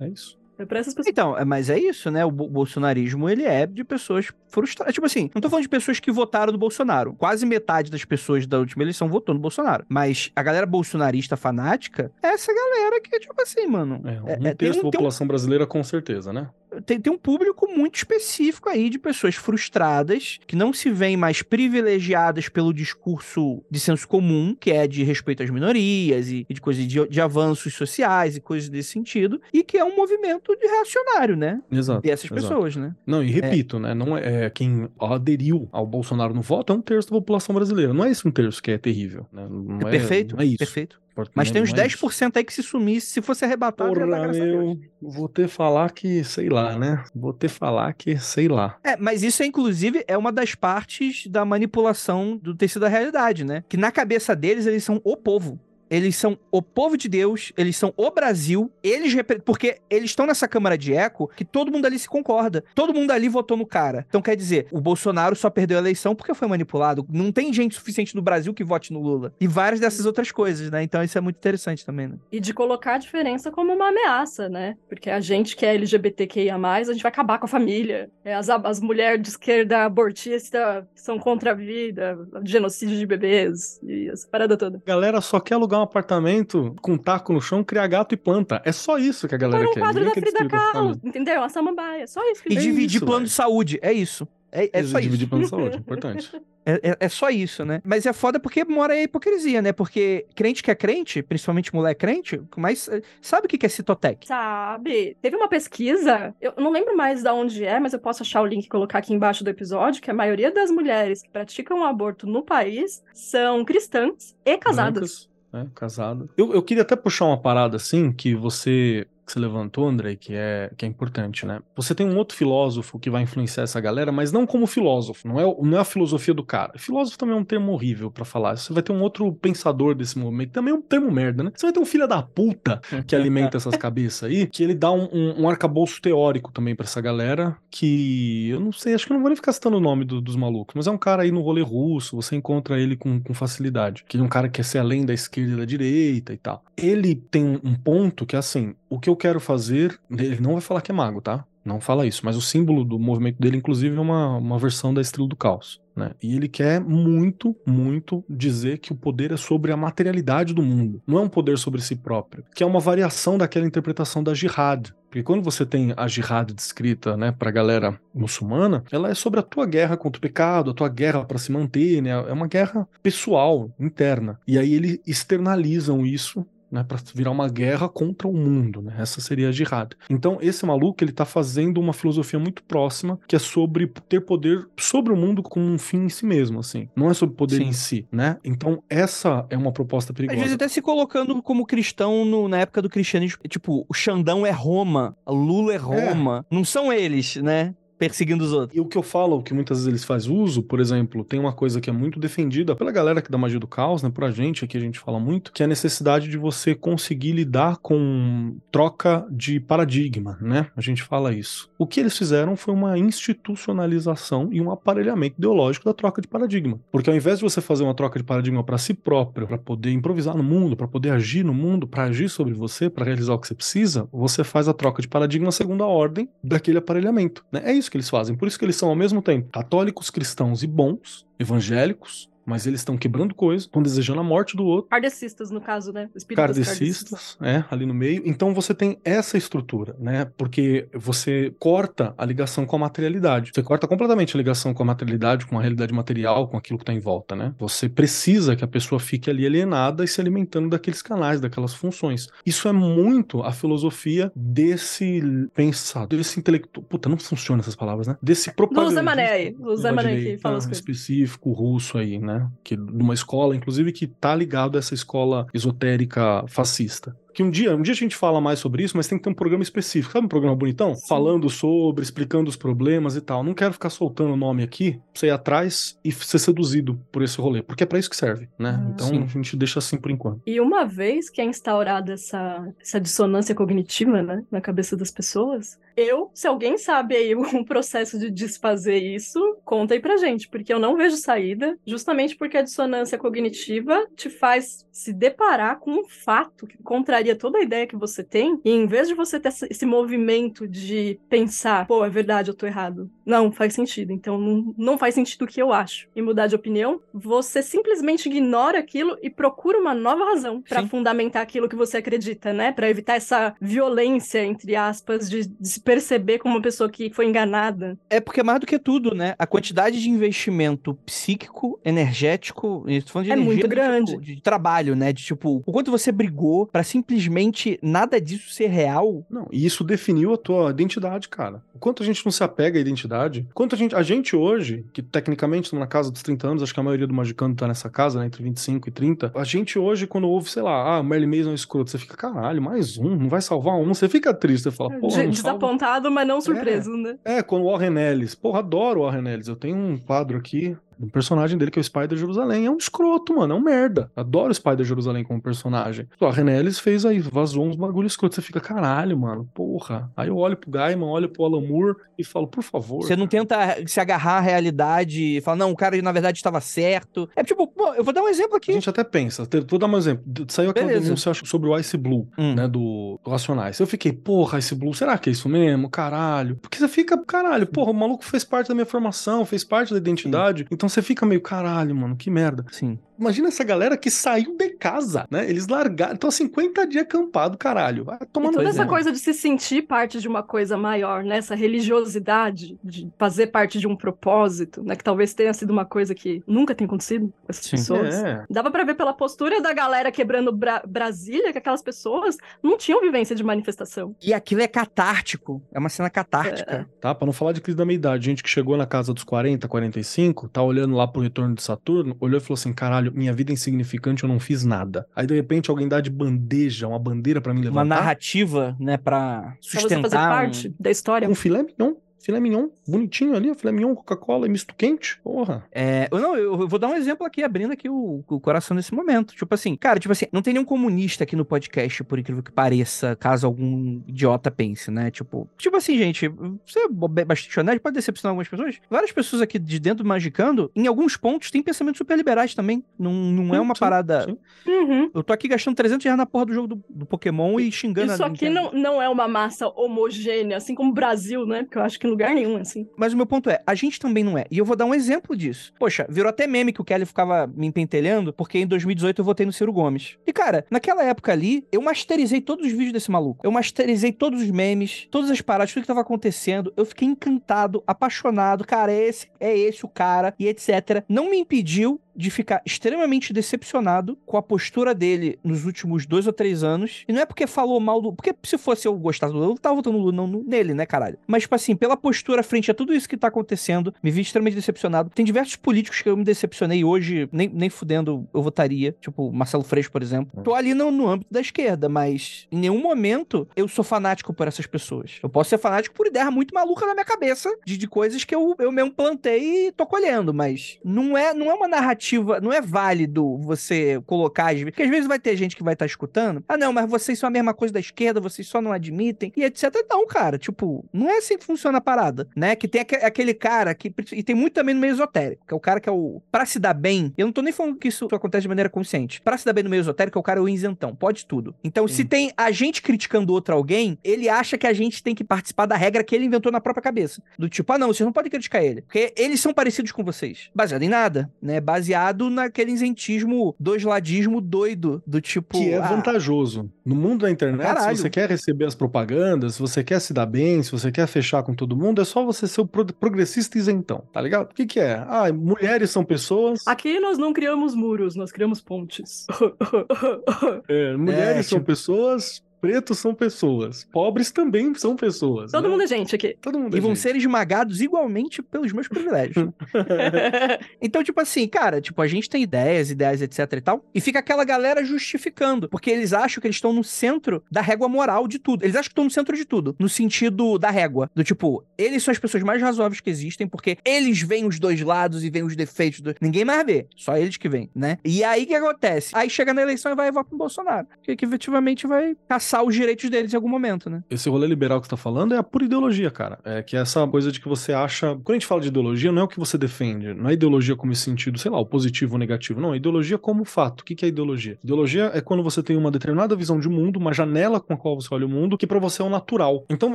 [0.00, 0.40] É isso.
[0.58, 1.10] É pra essas pessoas.
[1.10, 2.24] Então, é- mas é isso, né?
[2.24, 4.92] O bo- bolsonarismo, ele é de pessoas frustradas.
[4.94, 7.14] Tipo assim, não tô falando de pessoas que votaram no Bolsonaro.
[7.14, 9.84] Quase metade das pessoas da última eleição votou no Bolsonaro.
[9.88, 14.02] Mas a galera bolsonarista fanática é essa galera que, tipo assim, mano.
[14.04, 16.48] É, um é- é- tem terço um- da tem um população brasileira, com certeza, né?
[16.84, 21.42] Tem, tem um público muito específico aí de pessoas frustradas, que não se veem mais
[21.42, 26.60] privilegiadas pelo discurso de senso comum, que é de respeito às minorias e, e de
[26.60, 30.66] coisas de, de avanços sociais e coisas desse sentido, e que é um movimento de
[30.66, 31.60] reacionário, né?
[31.70, 32.02] Exato.
[32.02, 32.40] Dessas exato.
[32.40, 32.94] pessoas, né?
[33.06, 33.94] Não, e repito, né?
[33.94, 37.92] Não é, é quem aderiu ao Bolsonaro no voto é um terço da população brasileira.
[37.92, 39.46] Não é esse um terço que é terrível, né?
[39.48, 40.58] Não É perfeito, Não é isso.
[40.58, 41.01] perfeito.
[41.34, 41.98] Mas tem uns não é isso.
[41.98, 44.46] 10% aí que se sumisse, se fosse arrebatado, ia dar Porra, Deus.
[44.46, 47.04] meu, vou ter falar que, sei lá, né?
[47.14, 48.78] Vou ter falar que, sei lá.
[48.82, 53.44] É, mas isso, é, inclusive, é uma das partes da manipulação do tecido da realidade,
[53.44, 53.64] né?
[53.68, 55.60] Que na cabeça deles, eles são o povo.
[55.92, 59.14] Eles são o povo de Deus, eles são o Brasil, eles
[59.44, 62.64] porque eles estão nessa câmara de eco que todo mundo ali se concorda.
[62.74, 64.06] Todo mundo ali votou no cara.
[64.08, 67.06] Então quer dizer, o Bolsonaro só perdeu a eleição porque foi manipulado.
[67.10, 69.34] Não tem gente suficiente no Brasil que vote no Lula.
[69.38, 70.82] E várias dessas outras coisas, né?
[70.82, 72.16] Então isso é muito interessante também, né?
[72.32, 74.78] E de colocar a diferença como uma ameaça, né?
[74.88, 78.10] Porque a gente que é LGBTQIA, a gente vai acabar com a família.
[78.24, 84.08] É, As, as mulheres de esquerda abortista são contra a vida, genocídio de bebês e
[84.08, 84.80] essa parada toda.
[84.86, 88.16] A galera só quer alugar um apartamento com um taco no chão, criar gato e
[88.16, 88.62] planta.
[88.64, 89.80] É só isso que a galera um quer.
[89.80, 91.38] quadro Ninguém da Frida a Kahlo, entendeu?
[91.40, 93.28] Uma samambaia, só isso que E É dividir isso, plano velho.
[93.28, 93.78] de saúde.
[93.82, 94.26] É isso.
[94.54, 95.08] É, é só isso.
[95.08, 96.30] Dividir plano de saúde, importante.
[96.64, 97.80] É, é- é só isso, né?
[97.84, 99.72] Mas é foda porque mora aí a hipocrisia, né?
[99.72, 103.68] Porque crente que é crente, principalmente mulher crente, mas eh, sabe o que que é
[103.68, 104.26] citotec?
[104.28, 105.16] Sabe?
[105.20, 108.46] Teve uma pesquisa, eu não lembro mais de onde é, mas eu posso achar o
[108.46, 111.84] link e colocar aqui embaixo do episódio, que a maioria das mulheres que praticam o
[111.84, 114.92] aborto no país são cristãs e casadas.
[114.92, 116.30] Brancas, né, casado.
[116.36, 120.34] Eu, eu queria até puxar uma parada assim que você que você levantou, André, que
[120.34, 121.60] é, que é importante, né?
[121.74, 125.40] Você tem um outro filósofo que vai influenciar essa galera, mas não como filósofo, não
[125.40, 126.72] é, não é a filosofia do cara.
[126.76, 128.56] Filósofo também é um termo horrível pra falar.
[128.56, 131.52] Você vai ter um outro pensador desse movimento, também é um termo merda, né?
[131.54, 134.90] Você vai ter um filho da puta que alimenta essas cabeças aí, que ele dá
[134.92, 139.12] um, um, um arcabouço teórico também pra essa galera, que eu não sei, acho que
[139.12, 141.22] eu não vou nem ficar citando o nome do- dos malucos, mas é um cara
[141.22, 144.48] aí no rolê russo, você encontra ele com, com facilidade, que ele é um cara
[144.48, 146.62] que quer ser além da esquerda e da direita e tal.
[146.76, 150.52] Ele tem um, um ponto que é assim, o que eu quero fazer, ele não
[150.52, 151.46] vai falar que é mago, tá?
[151.64, 155.00] Não fala isso, mas o símbolo do movimento dele, inclusive, é uma, uma versão da
[155.00, 155.80] Estrela do Caos.
[155.96, 156.10] Né?
[156.22, 161.00] E ele quer muito, muito dizer que o poder é sobre a materialidade do mundo,
[161.06, 164.92] não é um poder sobre si próprio, que é uma variação daquela interpretação da jihad.
[165.08, 169.42] Porque quando você tem a jihad descrita, né, pra galera muçulmana, ela é sobre a
[169.42, 172.10] tua guerra contra o pecado, a tua guerra para se manter, né?
[172.10, 174.40] É uma guerra pessoal, interna.
[174.46, 178.94] E aí eles externalizam isso né, para virar uma guerra contra o mundo, né?
[178.98, 179.90] Essa seria a jihad.
[180.08, 184.66] Então, esse maluco, ele tá fazendo uma filosofia muito próxima, que é sobre ter poder
[184.78, 186.88] sobre o mundo como um fim em si mesmo, assim.
[186.96, 187.64] Não é sobre poder Sim.
[187.64, 188.38] em si, né?
[188.42, 190.38] Então, essa é uma proposta Às perigosa.
[190.40, 193.38] vezes até se colocando como cristão no- na época do cristianismo.
[193.48, 196.46] Tipo, o Xandão é Roma, Lula é Roma.
[196.50, 197.74] Não são eles, né?
[198.02, 198.76] Perseguindo os outros.
[198.76, 201.52] E o que eu falo, que muitas vezes eles fazem uso, por exemplo, tem uma
[201.52, 204.10] coisa que é muito defendida pela galera aqui da magia do caos, né?
[204.10, 207.30] Por a gente aqui a gente fala muito, que é a necessidade de você conseguir
[207.30, 210.66] lidar com troca de paradigma, né?
[210.76, 211.70] A gente fala isso.
[211.78, 216.80] O que eles fizeram foi uma institucionalização e um aparelhamento ideológico da troca de paradigma.
[216.90, 219.92] Porque ao invés de você fazer uma troca de paradigma para si próprio, para poder
[219.92, 223.38] improvisar no mundo, para poder agir no mundo, para agir sobre você, para realizar o
[223.38, 227.44] que você precisa, você faz a troca de paradigma segundo a ordem daquele aparelhamento.
[227.52, 227.62] Né?
[227.64, 228.34] É isso que eles fazem.
[228.34, 232.80] Por isso que eles são ao mesmo tempo católicos, cristãos e bons, evangélicos, mas eles
[232.80, 234.90] estão quebrando coisa, estão desejando a morte do outro.
[234.90, 236.08] Kardecistas, no caso, né?
[236.34, 238.22] Kardecistas, é, ali no meio.
[238.24, 240.30] Então você tem essa estrutura, né?
[240.36, 243.52] Porque você corta a ligação com a materialidade.
[243.54, 246.82] Você corta completamente a ligação com a materialidade, com a realidade material, com aquilo que
[246.82, 247.54] está em volta, né?
[247.58, 252.28] Você precisa que a pessoa fique ali alienada e se alimentando daqueles canais, daquelas funções.
[252.44, 255.22] Isso é muito a filosofia desse
[255.54, 256.84] pensar, desse intelectual.
[256.84, 258.16] Puta, não funciona essas palavras, né?
[258.22, 259.56] Desse Do propagandista Zé Mané aí.
[259.58, 260.78] O Zé da Mané que fala as coisas.
[260.78, 262.31] específico russo aí, né?
[262.64, 267.16] Que de uma escola, inclusive, que tá ligado a essa escola esotérica fascista.
[267.32, 269.30] Que um dia, um dia a gente fala mais sobre isso, mas tem que ter
[269.30, 270.12] um programa específico.
[270.12, 270.94] Sabe um programa bonitão?
[270.94, 271.06] Sim.
[271.08, 273.42] Falando sobre, explicando os problemas e tal.
[273.42, 277.22] Não quero ficar soltando o nome aqui pra você ir atrás e ser seduzido por
[277.22, 278.78] esse rolê, porque é pra isso que serve, né?
[278.78, 279.22] Ah, então sim.
[279.22, 280.40] a gente deixa assim por enquanto.
[280.46, 285.78] E uma vez que é instaurada essa, essa dissonância cognitiva, né, na cabeça das pessoas,
[285.96, 290.72] eu, se alguém sabe aí um processo de desfazer isso, conta aí pra gente, porque
[290.72, 296.04] eu não vejo saída, justamente porque a dissonância cognitiva te faz se deparar com um
[296.04, 299.48] fato que contraria toda a ideia que você tem, e em vez de você ter
[299.48, 303.10] esse movimento de pensar, pô, é verdade, eu tô errado.
[303.24, 306.08] Não, faz sentido, então não, não faz sentido o que eu acho.
[306.14, 310.88] E mudar de opinião, você simplesmente ignora aquilo e procura uma nova razão pra Sim.
[310.88, 312.70] fundamentar aquilo que você acredita, né?
[312.72, 317.26] Pra evitar essa violência, entre aspas, de, de se perceber como uma pessoa que foi
[317.26, 317.98] enganada.
[318.10, 319.34] É porque é mais do que tudo, né?
[319.38, 324.10] A quantidade de investimento psíquico, energético, e tô falando de É energia, muito do grande.
[324.12, 325.12] tipo, de trabalho, né?
[325.12, 329.24] De tipo, o quanto você brigou pra simplesmente nada disso ser real.
[329.30, 331.62] Não, e isso definiu a tua identidade, cara.
[331.74, 333.46] O quanto a gente não se apega à identidade.
[333.54, 333.94] Quanto a gente.
[333.94, 337.06] A gente hoje, que tecnicamente estamos na casa dos 30 anos, acho que a maioria
[337.06, 338.26] do Magicano tá nessa casa, né?
[338.26, 339.32] Entre 25 e 30.
[339.34, 342.60] A gente hoje, quando ouve, sei lá, ah, Merlin Mason é escroto, você fica, caralho,
[342.62, 343.86] mais um, não vai salvar um.
[343.94, 345.20] Você fica triste, você fala, porra.
[345.22, 347.16] De- não salva Desapontado, mas não surpreso, né?
[347.24, 348.34] É, quando o Warren Ellis.
[348.34, 349.48] Porra, adoro o Warren Ellis.
[349.48, 352.66] Eu tenho um quadro aqui, um personagem dele que é o Spider Jerusalém.
[352.66, 353.54] É um escroto, mano.
[353.54, 354.10] É um merda.
[354.16, 356.06] Adoro o Spider Jerusalém como personagem.
[356.20, 358.34] O Warren Ellis fez aí, vazou uns bagulho escroto.
[358.34, 359.48] Você fica, caralho, mano.
[359.54, 360.10] Porra.
[360.16, 363.02] Aí eu olho pro Gaiman, olho pro Alan Moore e falo, por favor.
[363.02, 366.60] Você não tenta se agarrar à realidade e falar, não, o cara na verdade estava
[366.60, 367.28] certo.
[367.34, 368.72] É tipo, pô, eu vou dar um exemplo A aqui.
[368.72, 370.24] gente até pensa, vou dar um exemplo.
[370.48, 371.04] Saiu aquela Beleza.
[371.06, 372.54] denúncia sobre o Ice Blue, Hum.
[372.54, 373.78] né, do, do Racionais.
[373.80, 375.90] Eu fiquei, porra, Ice Blue, será que é isso mesmo?
[375.90, 376.56] Caralho.
[376.56, 379.98] Porque você fica, caralho, porra, o maluco fez parte da minha formação, fez parte da
[379.98, 380.66] identidade.
[380.70, 382.64] Então você fica meio, caralho, mano, que merda.
[382.70, 382.98] Sim.
[383.22, 385.48] Imagina essa galera que saiu de casa, né?
[385.48, 388.04] Eles largaram, estão há 50 dias acampado, caralho.
[388.04, 388.86] Vai E tomando toda essa é.
[388.86, 391.36] coisa de se sentir parte de uma coisa maior, né?
[391.36, 394.96] Essa religiosidade de fazer parte de um propósito, né?
[394.96, 397.70] Que talvez tenha sido uma coisa que nunca tem acontecido com essas Sim.
[397.76, 398.14] pessoas.
[398.22, 398.44] É.
[398.50, 403.00] Dava pra ver pela postura da galera quebrando Bra- Brasília que aquelas pessoas não tinham
[403.00, 404.14] vivência de manifestação.
[404.22, 405.62] E aquilo é catártico.
[405.72, 406.88] É uma cena catártica.
[407.00, 407.14] Tá?
[407.14, 408.24] Pra não falar de crise da meia-idade.
[408.26, 412.16] Gente que chegou na casa dos 40, 45, tá olhando lá pro retorno de Saturno,
[412.20, 415.06] olhou e falou assim: caralho, minha vida é insignificante, eu não fiz nada.
[415.14, 417.84] Aí de repente alguém dá de bandeja, uma bandeira pra mim Uma levantar.
[417.96, 419.88] narrativa, né, pra Pra sustentar.
[419.88, 421.28] você fazer um- parte da história.
[421.28, 421.94] Um filé mignon.
[422.22, 425.18] Filé mignon, bonitinho ali, filé mignon, Coca-Cola e misto quente.
[425.22, 425.64] Porra.
[425.72, 428.94] É, eu não, eu vou dar um exemplo aqui, abrindo aqui o, o coração nesse
[428.94, 429.34] momento.
[429.34, 432.52] Tipo assim, cara, tipo assim, não tem nenhum comunista aqui no podcast, por incrível que
[432.52, 435.10] pareça, caso algum idiota pense, né?
[435.10, 436.28] Tipo, tipo assim, gente,
[436.64, 436.88] você é
[437.24, 438.78] bastante honesto, pode decepcionar algumas pessoas.
[438.88, 442.84] Várias pessoas aqui de dentro do Magicando, em alguns pontos, têm pensamentos super liberais também.
[442.98, 444.24] Não, não é uma sim, parada.
[444.24, 444.38] sim.
[444.70, 445.10] Uhum.
[445.12, 448.12] Eu tô aqui gastando 300 reais na porra do jogo do, do Pokémon e xingando
[448.12, 451.64] Isso a aqui não, não é uma massa homogênea, assim como o Brasil, né?
[451.64, 452.88] Porque eu acho que lugar nenhum, assim.
[452.96, 454.44] Mas o meu ponto é, a gente também não é.
[454.50, 455.72] E eu vou dar um exemplo disso.
[455.78, 459.46] Poxa, virou até meme que o Kelly ficava me empentelhando, porque em 2018 eu votei
[459.46, 460.16] no Ciro Gomes.
[460.26, 463.44] E, cara, naquela época ali, eu masterizei todos os vídeos desse maluco.
[463.44, 466.72] Eu masterizei todos os memes, todas as paradas, tudo que tava acontecendo.
[466.76, 468.64] Eu fiquei encantado, apaixonado.
[468.64, 471.04] Cara, é esse, é esse o cara, e etc.
[471.08, 476.32] Não me impediu de ficar extremamente decepcionado com a postura dele nos últimos dois ou
[476.32, 477.04] três anos.
[477.08, 478.12] E não é porque falou mal do.
[478.12, 480.74] Porque se fosse eu gostar do Lula, eu tava votando no Lula, não no- nele,
[480.74, 481.18] né, caralho?
[481.26, 484.54] Mas, tipo assim, pela postura frente a tudo isso que tá acontecendo, me vi extremamente
[484.54, 485.10] decepcionado.
[485.14, 488.94] Tem diversos políticos que eu me decepcionei hoje, nem, nem fudendo, eu votaria.
[489.00, 490.42] Tipo, Marcelo Freixo, por exemplo.
[490.42, 494.46] Tô ali no, no âmbito da esquerda, mas em nenhum momento eu sou fanático por
[494.48, 495.18] essas pessoas.
[495.22, 498.34] Eu posso ser fanático por ideia muito maluca na minha cabeça de, de coisas que
[498.34, 502.01] eu, eu mesmo plantei e tô colhendo, mas não é, não é uma narrativa,
[502.42, 506.42] não é válido você colocar, porque às vezes vai ter gente que vai estar escutando,
[506.48, 509.44] ah não, mas vocês são a mesma coisa da esquerda, vocês só não admitem, e
[509.44, 509.72] etc.
[509.88, 512.56] Não, cara, tipo, não é assim que funciona a parada, né?
[512.56, 515.56] Que tem aque- aquele cara que, e tem muito também no meio esotérico, que é
[515.56, 517.88] o cara que é o, pra se dar bem, eu não tô nem falando que
[517.88, 520.40] isso acontece de maneira consciente, pra se dar bem no meio esotérico, é o cara
[520.40, 521.54] é o isentão, pode tudo.
[521.62, 525.22] Então, se tem a gente criticando outro alguém, ele acha que a gente tem que
[525.24, 527.22] participar da regra que ele inventou na própria cabeça.
[527.38, 528.82] Do tipo, ah, não, vocês não podem criticar ele.
[528.82, 530.50] Porque eles são parecidos com vocês.
[530.54, 531.60] Baseado em nada, né?
[531.60, 531.91] Baseado
[532.30, 535.02] naquele isentismo, doisladismo doido.
[535.06, 535.58] Do tipo.
[535.58, 536.70] Que é ah, vantajoso.
[536.84, 537.96] No mundo da internet, Caralho.
[537.96, 541.06] se você quer receber as propagandas, se você quer se dar bem, se você quer
[541.06, 544.50] fechar com todo mundo, é só você ser o pro- progressista isentão, tá ligado?
[544.50, 544.94] O que que é?
[545.08, 549.26] Ah, mulheres são pessoas, Aqui nós não criamos muros, nós criamos pontes.
[550.68, 555.50] é, mulheres É, são tipo- pessoas, pretos são pessoas, pobres também são pessoas.
[555.50, 555.68] Todo né?
[555.68, 556.36] mundo é gente aqui.
[556.40, 557.00] Todo mundo é E vão gente.
[557.00, 559.48] ser esmagados igualmente pelos meus privilégios.
[560.80, 564.18] Então, tipo assim, cara, tipo, a gente tem ideias, ideias, etc e tal, e fica
[564.18, 568.38] aquela galera justificando, porque eles acham que eles estão no centro da régua moral de
[568.38, 568.64] tudo.
[568.64, 572.02] Eles acham que estão no centro de tudo, no sentido da régua, do tipo, eles
[572.02, 575.44] são as pessoas mais razoáveis que existem, porque eles veem os dois lados e veem
[575.44, 576.14] os defeitos do...
[576.20, 577.98] Ninguém mais vê, só eles que veem, né?
[578.04, 579.10] E aí o que acontece?
[579.14, 582.74] Aí chega na eleição e vai votar pro Bolsonaro, que, que efetivamente vai caçar os
[582.74, 584.02] direitos deles em algum momento, né?
[584.10, 586.40] Esse rolê liberal que você tá falando é a pura ideologia, cara.
[586.44, 588.08] É que é essa coisa de que você acha.
[588.24, 590.12] Quando a gente fala de ideologia, não é o que você defende.
[590.12, 592.60] Não é ideologia como esse sentido, sei lá, o positivo ou negativo.
[592.60, 593.82] Não, é ideologia como fato.
[593.82, 594.58] O que é ideologia?
[594.64, 597.94] Ideologia é quando você tem uma determinada visão de mundo, uma janela com a qual
[598.00, 599.64] você olha o mundo, que pra você é o natural.
[599.70, 599.94] Então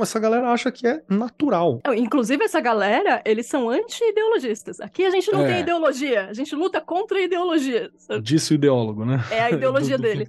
[0.00, 1.80] essa galera acha que é natural.
[1.96, 4.80] Inclusive, essa galera, eles são anti-ideologistas.
[4.80, 5.48] Aqui a gente não É.
[5.48, 7.90] tem ideologia, a gente luta contra a ideologia.
[8.22, 9.22] Disse o ideólogo, né?
[9.30, 10.26] É a ideologia Do- do dele.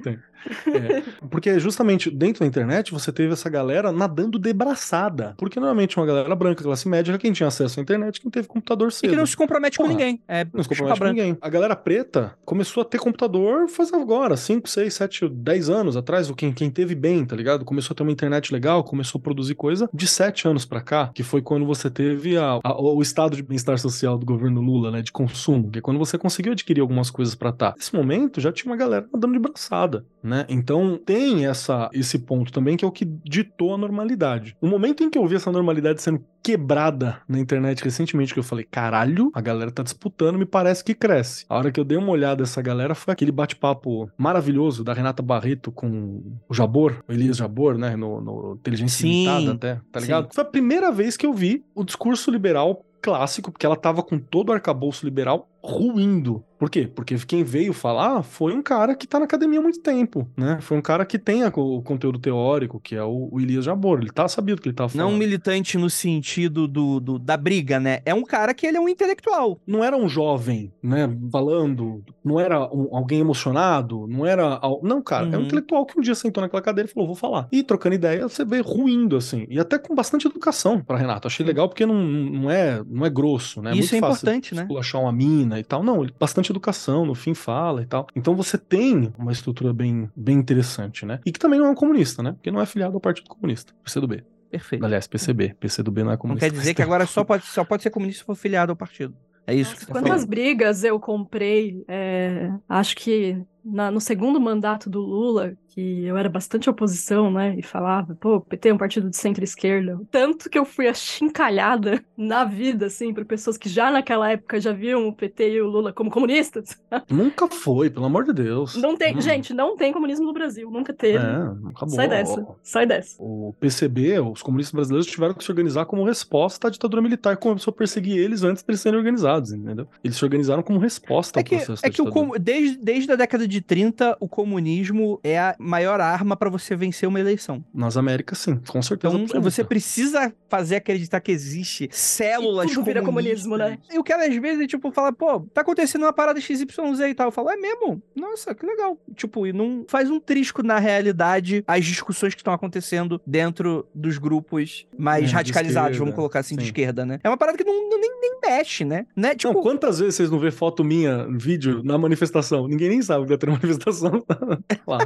[0.67, 5.33] É, porque justamente dentro da internet você teve essa galera nadando de braçada.
[5.37, 8.89] Porque normalmente uma galera branca, classe média, quem tinha acesso à internet, quem teve computador
[8.89, 9.09] E cedo.
[9.09, 9.89] que não se compromete Porra.
[9.89, 10.21] com ninguém.
[10.27, 11.21] É, Não se compromete com branca.
[11.21, 11.37] ninguém.
[11.41, 16.29] A galera preta começou a ter computador faz agora, 5, 6, 7, 10 anos atrás,
[16.31, 17.65] quem, quem teve bem, tá ligado?
[17.65, 21.11] Começou a ter uma internet legal, começou a produzir coisa de 7 anos pra cá,
[21.13, 24.91] que foi quando você teve a- a- o estado de bem-estar social do governo Lula,
[24.91, 27.73] né, de consumo, que é quando você conseguiu adquirir algumas coisas pra tá.
[27.77, 30.28] Nesse momento já tinha uma galera andando de braçada, né?
[30.49, 34.55] Então tem essa esse ponto também que é o que ditou a normalidade.
[34.61, 38.43] No momento em que eu vi essa normalidade sendo quebrada na internet recentemente, que eu
[38.43, 41.45] falei, caralho, a galera tá disputando, me parece que cresce.
[41.49, 45.21] A hora que eu dei uma olhada nessa galera foi aquele bate-papo maravilhoso da Renata
[45.21, 49.99] Barreto com o Jabor, o Elias Jabor, né, no, no Inteligência Sim, Limitada até, tá
[49.99, 50.33] ligado?
[50.33, 54.19] Foi a primeira vez que eu vi o discurso liberal clássico, porque ela tava com
[54.19, 56.43] todo o arcabouço liberal ruindo.
[56.59, 56.85] Por quê?
[56.93, 60.57] Porque quem veio falar foi um cara que tá na academia há muito tempo, né?
[60.61, 63.99] Foi um cara que tem o conteúdo teórico, que é o, o Elias Jabor.
[63.99, 65.13] Ele tá sabia do que ele Não falando.
[65.13, 67.99] um militante no sentido do, do- da briga, né?
[68.05, 69.59] É um cara que ele é um intelectual.
[69.65, 74.59] não era um jovem, né, falando, não era um- alguém emocionado, não era.
[74.83, 75.45] Não, cara, é um Uhum.
[75.45, 77.47] intelectual que um dia sentou naquela cadeira e falou, vou falar.
[77.51, 79.45] E trocando ideia, você vê ruindo, assim.
[79.49, 81.27] E até com bastante educação pra Renato.
[81.27, 83.71] Achei legal porque não, não, é, não é grosso, né?
[83.71, 84.63] Isso Muito é importante, né?
[84.63, 85.83] Esculachar uma mina e tal.
[85.83, 88.07] Não, ele- bastante educação, no fim fala e tal.
[88.15, 91.19] Então você tem uma estrutura bem, bem interessante, né?
[91.25, 92.33] E que também não é um comunista, né?
[92.33, 94.23] Porque não é filiado ao Partido Comunista, PCdoB.
[94.51, 94.83] Perfeito.
[94.83, 95.55] Aliás, PCB.
[95.59, 96.49] PCdoB não é Não comunista.
[96.49, 99.13] quer dizer que agora só pode, só pode ser comunista se for filiado ao partido.
[99.45, 100.27] É isso que Nossa, você tá quantas falando.
[100.29, 106.27] brigas eu comprei, é, acho que na- no segundo mandato do Lula, que eu era
[106.29, 110.59] bastante oposição, né, e falava, pô, o PT é um partido de centro-esquerda, tanto que
[110.59, 115.13] eu fui achincalhada na vida, assim, por pessoas que já naquela época já viam o
[115.13, 116.77] PT e o Lula como comunistas.
[117.09, 118.75] Nunca foi, pelo amor de Deus.
[118.75, 119.21] Não tem, Hum.
[119.21, 121.17] gente, não tem comunismo no Brasil, nunca teve.
[121.17, 121.89] É, acabou.
[121.95, 123.15] Sai dessa, sai dessa.
[123.19, 127.41] O PCB, os comunistas brasileiros tiveram que se organizar como resposta à ditadura militar que
[127.41, 129.87] começou a perseguir eles antes de eles serem organizados, entendeu?
[130.03, 133.11] Eles se organizaram como resposta É ao que, processo é da que o desde, desde
[133.11, 137.63] a década de 30, o comunismo é a maior arma pra você vencer uma eleição.
[137.73, 139.13] Nas Américas, sim, com certeza.
[139.13, 139.49] Então, absoluta.
[139.51, 143.77] você precisa fazer acreditar que existe células E tudo vira comunismo, né?
[143.91, 146.65] E o cara, às vezes, tipo, fala, pô, tá acontecendo uma parada XYZ
[147.09, 147.27] e tal.
[147.27, 148.01] Eu falo, é mesmo?
[148.15, 148.97] Nossa, que legal.
[149.15, 154.17] Tipo, e não faz um trisco na realidade as discussões que estão acontecendo dentro dos
[154.17, 156.67] grupos mais É, de radicalizados, esquerda, vamos colocar assim, de sim.
[156.67, 157.19] esquerda, né?
[157.23, 159.05] É uma parada que não, não- nem, nem mexe, né?
[159.15, 159.35] né?
[159.35, 162.67] Tipo, Não, quantas vezes vocês não vê foto minha, vídeo, na manifestação?
[162.67, 164.23] Ninguém nem sabe que vai ter manifestação
[164.87, 164.99] lá.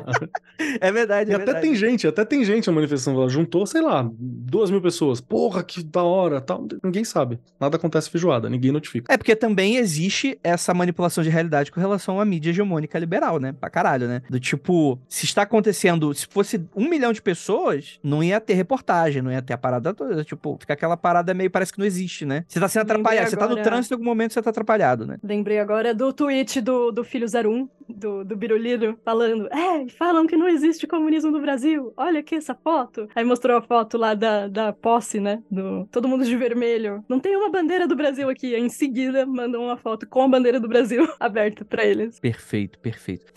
[0.80, 1.66] É verdade, E é até verdade.
[1.66, 3.28] tem gente, até tem gente na manifestação lá.
[3.28, 5.20] Juntou, sei lá, duas mil pessoas.
[5.20, 6.66] Porra, que da hora, tal.
[6.84, 7.40] Ninguém sabe.
[7.60, 9.12] Nada acontece feijoada, ninguém notifica.
[9.12, 13.54] É porque também existe essa manipulação de realidade com relação à mídia hegemônica liberal, né?
[13.60, 14.22] Pra caralho, né?
[14.30, 19.22] Do tipo, se está acontecendo, se fosse um milhão de pessoas, não ia ter reportagem,
[19.22, 20.24] não ia ter a parada toda.
[20.24, 22.46] Tipo, fica aquela parada meio, parece que não existe, né?
[22.48, 25.06] Você tá sendo atrapalhado, você tá no agora- trânsito em algum momento você tá atrapalhado,
[25.08, 25.18] né?
[25.24, 30.33] Lembrei agora do tweet do, do Filho 01, do, do Biruliro, falando: É, falam que
[30.38, 31.94] não existe comunismo no Brasil.
[31.98, 33.08] Olha aqui essa foto.
[33.16, 35.42] Aí mostrou a foto lá da, da posse, né?
[35.50, 37.04] Do todo mundo de vermelho.
[37.08, 38.56] Não tem uma bandeira do Brasil aqui.
[38.56, 42.20] Aí em seguida mandou uma foto com a bandeira do Brasil aberta pra eles.
[42.20, 43.34] Perfeito, perfeito.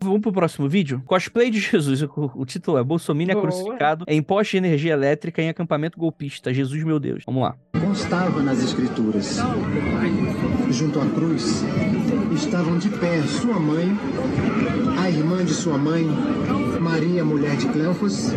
[0.00, 1.02] Vamos pro próximo vídeo?
[1.06, 2.02] Cosplay de Jesus.
[2.02, 6.52] O, o título é Bolsonaro é crucificado em poste de energia elétrica em acampamento golpista.
[6.52, 7.24] Jesus, meu Deus.
[7.26, 7.56] Vamos lá.
[7.84, 9.38] Constava nas escrituras.
[10.70, 11.62] Junto à cruz
[12.34, 13.96] estavam de pé sua mãe,
[14.98, 16.08] a irmã de sua mãe,
[16.80, 18.32] Maria, mulher de Cleofas,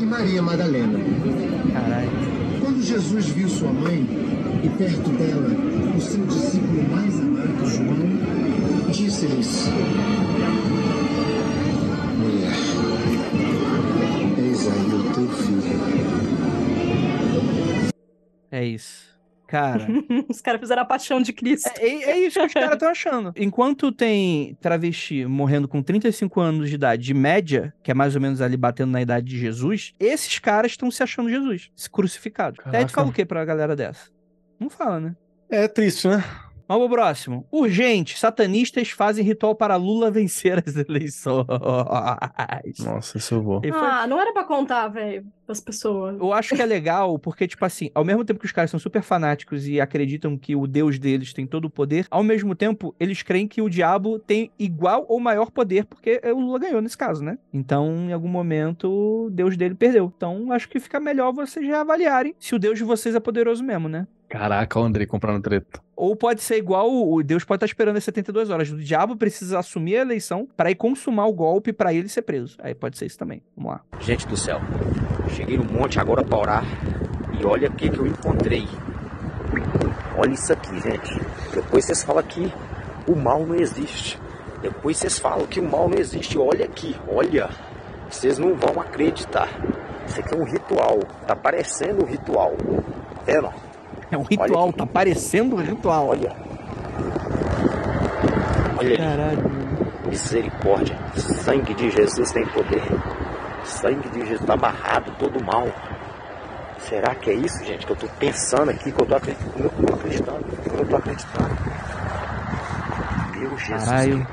[0.00, 0.98] e Maria Madalena.
[2.60, 4.06] Quando Jesus viu sua mãe
[4.62, 5.50] e perto dela
[5.96, 9.68] o seu discípulo mais amado, João, disse-lhes:
[18.50, 19.10] É isso.
[19.46, 19.84] Cara.
[20.30, 21.68] Os caras fizeram a paixão de Cristo.
[21.78, 23.32] É, é isso que os caras estão achando.
[23.36, 28.20] Enquanto tem travesti morrendo com 35 anos de idade, de média, que é mais ou
[28.20, 32.60] menos ali batendo na idade de Jesus, esses caras estão se achando Jesus, se crucificados.
[32.60, 32.86] Até Caraca.
[32.86, 34.08] tu fala o que pra galera dessa?
[34.58, 35.16] Não fala, né?
[35.50, 36.22] É triste, né?
[36.70, 37.44] Vamos pro próximo.
[37.50, 38.16] Urgente.
[38.16, 41.46] Satanistas fazem ritual para Lula vencer as eleições.
[42.78, 43.60] Nossa, isso eu vou.
[43.60, 46.16] Foi- Ah, não era pra contar, velho, das pessoas.
[46.16, 48.78] Eu acho que é legal porque, tipo assim, ao mesmo tempo que os caras são
[48.78, 52.94] super fanáticos e acreditam que o Deus deles tem todo o poder, ao mesmo tempo
[53.00, 56.96] eles creem que o diabo tem igual ou maior poder porque o Lula ganhou nesse
[56.96, 57.36] caso, né?
[57.52, 60.12] Então, em algum momento, o Deus dele perdeu.
[60.16, 63.88] Então, acho que fica melhor vocês reavaliarem se o Deus de vocês é poderoso mesmo,
[63.88, 64.06] né?
[64.30, 65.82] Caraca, o Andrei comprando treta.
[65.96, 68.70] Ou pode ser igual o Deus pode estar esperando as 72 horas.
[68.70, 72.56] O diabo precisa assumir a eleição para ir consumar o golpe para ele ser preso.
[72.62, 73.42] Aí pode ser isso também.
[73.56, 73.80] Vamos lá.
[73.98, 74.60] Gente do céu,
[75.30, 76.64] cheguei no monte agora para orar
[77.40, 78.68] e olha o que, que eu encontrei.
[80.16, 81.20] Olha isso aqui, gente.
[81.52, 82.52] Depois vocês falam que
[83.08, 84.16] o mal não existe.
[84.62, 86.38] Depois vocês falam que o mal não existe.
[86.38, 87.50] Olha aqui, olha.
[88.08, 89.48] Vocês não vão acreditar.
[90.06, 91.00] Isso aqui é um ritual.
[91.26, 92.52] Tá parecendo um ritual.
[92.56, 93.69] Tá vendo?
[94.10, 96.08] É um ritual, tá parecendo um ritual.
[96.08, 96.34] Olha.
[98.78, 98.96] Olha.
[98.96, 99.50] Caralho.
[100.06, 100.98] Misericórdia.
[101.16, 102.82] Sangue de Jesus tem poder.
[103.62, 105.68] Sangue de Jesus tá amarrado todo mal.
[106.78, 109.60] Será que é isso, gente, que eu tô pensando aqui, que eu tô acreditando?
[109.62, 110.46] Eu tô acreditando.
[110.78, 111.56] Eu tô acreditando.
[113.36, 113.84] Meu Jesus.
[113.84, 114.26] Caralho.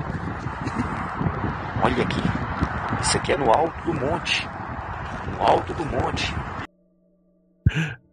[1.84, 2.22] Olha aqui.
[3.02, 4.50] Isso aqui é no alto do monte.
[5.34, 6.34] No alto do monte.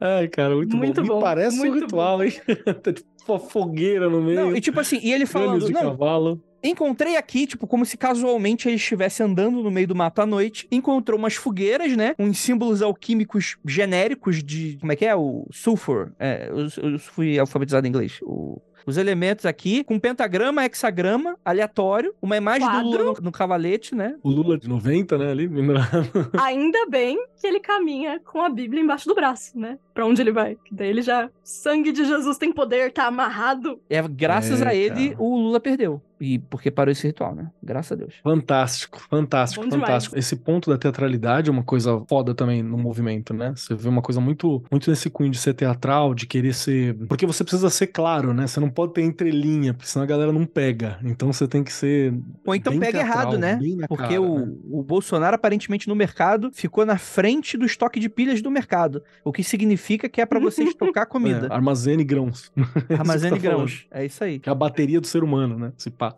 [0.01, 1.09] Ai, cara, muito, Muito bom.
[1.15, 2.33] bom, parece um muito ritual, hein?
[2.83, 4.39] Tá tipo uma fogueira no meio.
[4.41, 6.43] Não, e tipo assim, e ele falando, de não, cavalo.
[6.62, 10.67] encontrei aqui, tipo, como se casualmente ele estivesse andando no meio do mato à noite,
[10.71, 15.17] encontrou umas fogueiras, né, uns símbolos alquímicos genéricos de, como é que é?
[15.17, 20.64] O sulfur, é, eu, eu fui alfabetizado em inglês, o- os elementos aqui, com pentagrama,
[20.64, 22.91] hexagrama, aleatório, uma imagem do Quadro.
[22.91, 25.49] Lula no, no cavalete, né, O Lula de 90, né, ali.
[26.41, 29.78] Ainda bem que ele caminha com a Bíblia embaixo do braço, né?
[29.93, 30.57] Pra onde ele vai.
[30.64, 31.30] Que daí ele já.
[31.43, 33.78] Sangue de Jesus tem poder, tá amarrado.
[33.89, 35.22] é graças É, a ele cara.
[35.22, 38.15] o Lula perdeu, e porque parou esse ritual, né, graças a Deus.
[38.23, 39.89] Fantástico, fantástico, Bom demais.
[39.89, 40.19] fantástico.
[40.19, 43.53] Esse ponto da teatralidade é uma coisa foda também no movimento, né?
[43.57, 46.95] Você vê uma coisa muito, muito nesse cunho de ser teatral, de querer ser.
[47.09, 48.47] Porque você precisa ser claro, né?
[48.47, 50.99] Você não pode ter entrelinha, porque senão a galera não pega.
[51.05, 52.15] Então você tem que ser.
[52.45, 53.59] Ou então bem pega teatral, errado, né?
[53.89, 54.55] Porque cara, o, né?
[54.71, 59.03] o Bolsonaro, aparentemente, no mercado, ficou na frente do estoque de pilhas do mercado.
[59.25, 61.35] O que significa que é pra você estocar comida.
[61.45, 62.51] É, armazene grãos.
[62.89, 63.57] É Armazene tá falando.
[63.59, 63.87] grãos.
[63.91, 64.39] É isso aí.
[64.39, 65.73] Que é a bateria do ser humano, né?
[65.77, 66.16] Se pá.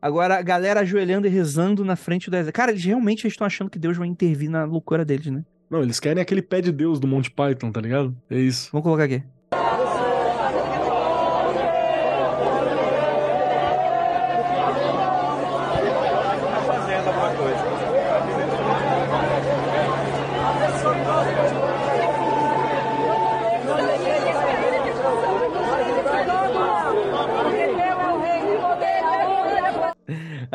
[0.00, 2.56] Agora, a galera ajoelhando e rezando na frente do exército.
[2.56, 5.44] Cara, eles realmente estão achando que Deus vai intervir na loucura deles, né?
[5.68, 8.16] Não, eles querem aquele pé de Deus do Monty Python, tá ligado?
[8.30, 8.70] É isso.
[8.72, 9.22] Vamos colocar aqui.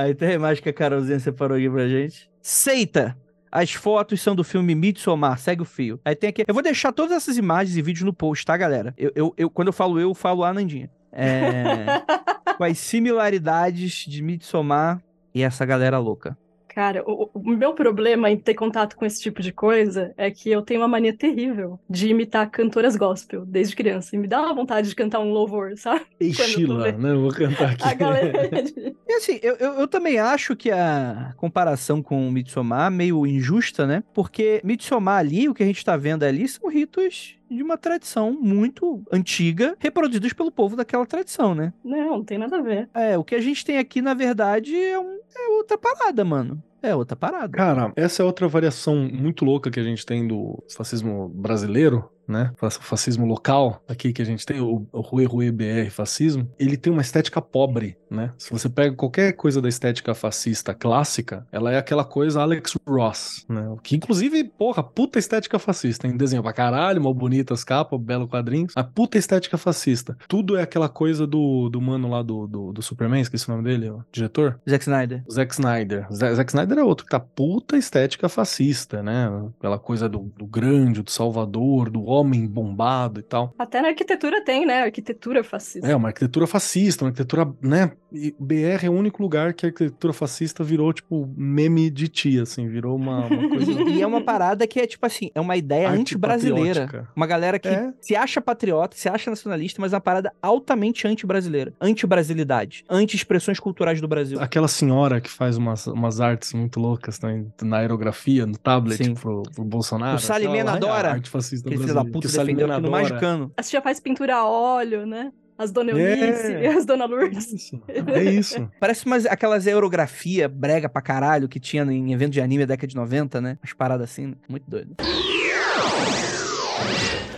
[0.04, 2.30] Aí tem a imagem que a Carolzinha separou aqui pra gente.
[2.42, 3.18] Seita!
[3.52, 6.00] As fotos são do filme Midsommar, segue o fio.
[6.04, 6.44] Aí tem aqui.
[6.48, 8.94] Eu vou deixar todas essas imagens e vídeos no post, tá, galera?
[8.98, 10.90] Eu, eu, eu- quando eu falo eu, eu falo a Nandinha.
[11.12, 11.86] É,
[12.58, 15.00] com as similaridades de Midsommar
[15.34, 16.38] e essa galera louca.
[16.74, 20.50] Cara, o, o meu problema em ter contato com esse tipo de coisa é que
[20.50, 24.16] eu tenho uma mania terrível de imitar cantoras gospel desde criança.
[24.16, 26.02] E me dá uma vontade de cantar um louvor, sabe?
[26.20, 26.78] Vendo.
[26.98, 27.12] né?
[27.12, 27.84] Eu vou cantar aqui.
[27.88, 28.50] A galera.
[28.64, 32.96] de- E assim, eu, eu, eu também acho que a comparação com o Midsommar é
[32.96, 34.04] meio injusta, né?
[34.14, 38.32] Porque Midsommar ali, o que a gente tá vendo ali, são ritos de uma tradição
[38.32, 41.74] muito antiga, reproduzidos pelo povo daquela tradição, né?
[41.84, 42.90] Não, não tem nada a ver.
[42.94, 46.62] É, o que a gente tem aqui, na verdade, é, um- é outra parada, mano.
[46.82, 47.56] É outra parada.
[47.58, 52.52] Cara, essa é outra variação muito louca que a gente tem do fascismo brasileiro, né?
[52.62, 56.50] O fascismo local aqui que a gente tem, o, o Rui Rui BR fascismo.
[56.58, 58.32] Ele tem uma estética pobre, né?
[58.38, 63.46] Se você pega qualquer coisa da estética fascista clássica, ela é aquela coisa Alex Ross,
[63.50, 63.76] né?
[63.84, 66.16] Que inclusive, porra, puta estética fascista, hein?
[66.18, 68.74] Desenho pra caralho, mal bonitas capas, belo quadrinhos.
[68.76, 70.18] A puta estética fascista.
[70.28, 73.64] Tudo é aquela coisa do, do mano lá do, do, do Superman, esqueci o nome
[73.64, 74.60] dele, o diretor.
[74.70, 75.24] Zack Snyder.
[75.32, 76.08] Zack Snyder.
[76.12, 79.28] Z- Zack Snyder é outro que tá puta estética fascista, né?
[79.60, 83.54] Aquela coisa do, do grande, do salvador, do homem bombado e tal.
[83.58, 84.84] Até na arquitetura tem, né?
[84.84, 85.88] Arquitetura fascista.
[85.88, 87.92] É, uma arquitetura fascista, uma arquitetura, né?
[88.12, 92.44] E BR é o único lugar que a arquitetura fascista virou, tipo, meme de tia,
[92.44, 93.72] assim, virou uma, uma coisa.
[93.72, 97.08] E, e é uma parada que é, tipo assim, é uma ideia anti-brasileira.
[97.16, 97.92] Uma galera que É.
[98.00, 101.74] se acha patriota, se acha nacionalista, mas é uma parada altamente anti-brasileira.
[101.82, 102.84] Anti-brasilidade.
[102.90, 104.40] Anti-expressões culturais do Brasil.
[104.40, 109.14] Aquela senhora que faz umas, umas artes muito loucas também na aerografia, no tablet Sim.
[109.16, 110.18] pro, pro Bolsonaro.
[110.18, 111.12] O Salimena adora.
[111.12, 111.70] arte fascista
[112.06, 112.92] da puta Que o defendeu Salimena aqui no.
[112.92, 113.52] Magicano.
[113.58, 115.32] A tia faz pintura a óleo, né?
[115.58, 116.14] As Dona É.
[116.20, 117.54] Eunice e as Dona É Lourdes.
[117.54, 117.82] isso.
[118.08, 118.70] É isso.
[118.80, 122.88] Parece umas, aquelas aerografia brega pra caralho que tinha em evento de anime da década
[122.88, 123.58] de 90, né?
[123.64, 124.34] Umas paradas assim, né?
[124.50, 124.96] muito doido.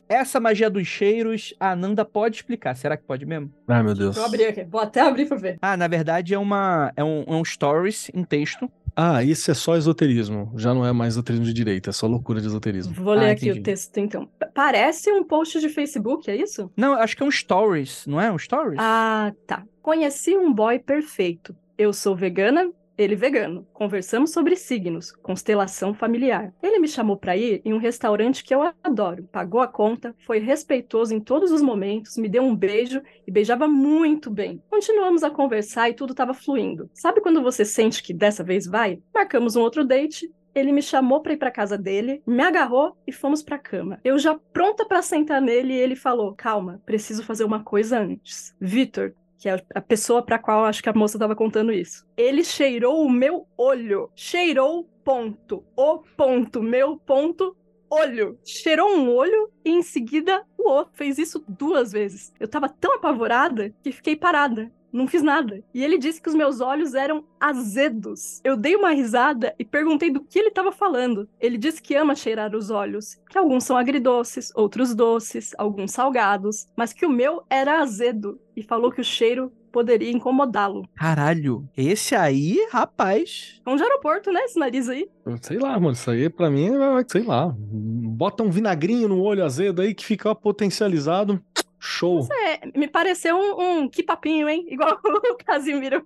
[0.08, 2.76] Essa magia dos cheiros, a Nanda pode explicar.
[2.76, 3.52] Será que pode mesmo?
[3.68, 4.16] Ai, meu Deus.
[4.16, 4.64] Vou abrir aqui.
[4.64, 5.58] Vou até abrir pra ver.
[5.62, 9.54] Ah, na verdade é uma é um, é um stories em texto Ah, isso é
[9.54, 10.54] só esoterismo.
[10.56, 12.94] Já não é mais esoterismo de direita, é só loucura de esoterismo.
[12.94, 13.60] Vou ler Ah, aqui entendi.
[13.60, 14.26] o texto, então.
[14.40, 16.72] P- Parece um post de Facebook, é isso?
[16.78, 18.32] Não, acho que é um stories, não é?
[18.32, 18.78] Um stories?
[18.80, 19.64] Ah, tá.
[19.82, 21.54] Conheci um boy perfeito.
[21.78, 23.68] Eu sou vegana, ele vegano.
[23.74, 26.54] Conversamos sobre signos, constelação familiar.
[26.62, 29.28] Ele me chamou pra ir em um restaurante que eu adoro.
[29.32, 33.68] Pagou a conta, foi respeitoso em todos os momentos, me deu um beijo e beijava
[33.68, 34.62] muito bem.
[34.70, 36.90] Continuamos a conversar e tudo estava fluindo.
[36.94, 39.02] Sabe quando você sente que dessa vez vai?
[39.14, 43.12] Marcamos um outro date ele me chamou pra ir pra casa dele, me agarrou e
[43.12, 44.00] fomos pra cama.
[44.04, 48.56] Eu já pronta pra sentar nele e ele falou: "Calma, preciso fazer uma coisa antes".
[48.60, 52.06] Vitor, que é a pessoa pra qual acho que a moça tava contando isso.
[52.16, 54.10] Ele cheirou o meu olho.
[54.16, 55.64] Cheirou ponto.
[55.76, 57.56] O ponto, meu ponto
[57.90, 58.40] olho.
[58.44, 60.94] Cheirou um olho e em seguida o outro.
[60.96, 62.34] Fez isso duas vezes.
[62.40, 64.72] Eu tava tão apavorada que fiquei parada.
[64.96, 65.62] Não fiz nada.
[65.74, 68.40] E ele disse que os meus olhos eram azedos.
[68.46, 71.28] Eu dei uma risada e perguntei do que ele estava falando.
[71.38, 76.68] Ele disse que ama cheirar os olhos, que alguns são agridoces, outros doces, alguns salgados,
[76.78, 80.88] mas que o meu era azedo e falou que o cheiro poderia incomodá-lo.
[80.96, 81.68] Caralho.
[81.76, 83.62] Esse aí, rapaz.
[83.66, 84.46] É um de aeroporto, né?
[84.46, 85.10] Esse nariz aí.
[85.42, 87.54] Sei lá, mano, isso aí pra mim é, sei lá.
[87.58, 91.44] Bota um vinagrinho no olho azedo aí que fica potencializado.
[91.86, 92.28] Show.
[92.32, 94.66] É, me pareceu um, um que papinho, hein?
[94.70, 96.06] Igual o Casimiro.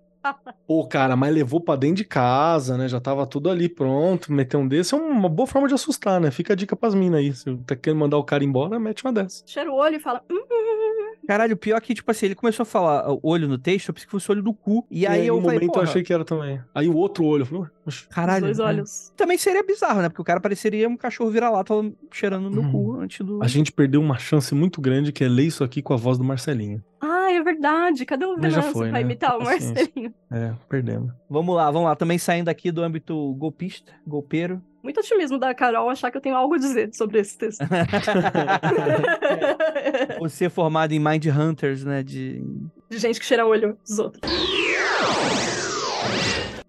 [0.67, 2.87] Pô, cara, mas levou pra dentro de casa, né?
[2.87, 4.31] Já tava tudo ali pronto.
[4.31, 6.29] Meter um desse é uma boa forma de assustar, né?
[6.31, 7.33] Fica a dica pras minas aí.
[7.33, 9.43] Se tá querendo mandar o cara embora, mete uma dessa.
[9.45, 10.21] Cheira o olho e fala.
[10.29, 10.39] "Hum,
[11.27, 13.89] Caralho, o pior é que, tipo assim, ele começou a falar o olho no texto,
[13.89, 14.83] eu pensei que fosse o olho do cu.
[14.89, 16.59] E aí É, eu no falei, momento porra, eu achei que era também.
[16.73, 18.45] Aí o outro olho, eu falei, "Ué, oxe, caralho.
[18.49, 18.63] Os dois né?
[18.65, 19.13] olhos.
[19.15, 20.09] Também seria bizarro, né?
[20.09, 21.73] Porque o cara pareceria um cachorro vira-lata
[22.11, 22.71] cheirando no Hum.
[22.71, 23.43] cu antes do...
[23.43, 26.17] a gente perdeu uma chance muito grande que é ler isso aqui com a voz
[26.17, 26.83] do Marcelinho.
[26.99, 28.05] Ah, é verdade.
[28.05, 29.01] Cadê o Venâncio foi, pra né?
[29.01, 29.43] imitar o.
[29.43, 30.13] Marcelinho?
[30.31, 31.11] É, perdemos.
[31.29, 31.95] Vamos lá, vamos lá.
[31.95, 34.61] Também saindo aqui do âmbito golpista, golpeiro.
[34.81, 37.59] Muito otimismo da Carol achar que eu tenho algo a dizer sobre esse texto.
[40.19, 42.01] Você é formado em Mind Hunters, né?
[42.01, 42.41] De...
[42.89, 44.21] de gente que cheira o olho dos outros.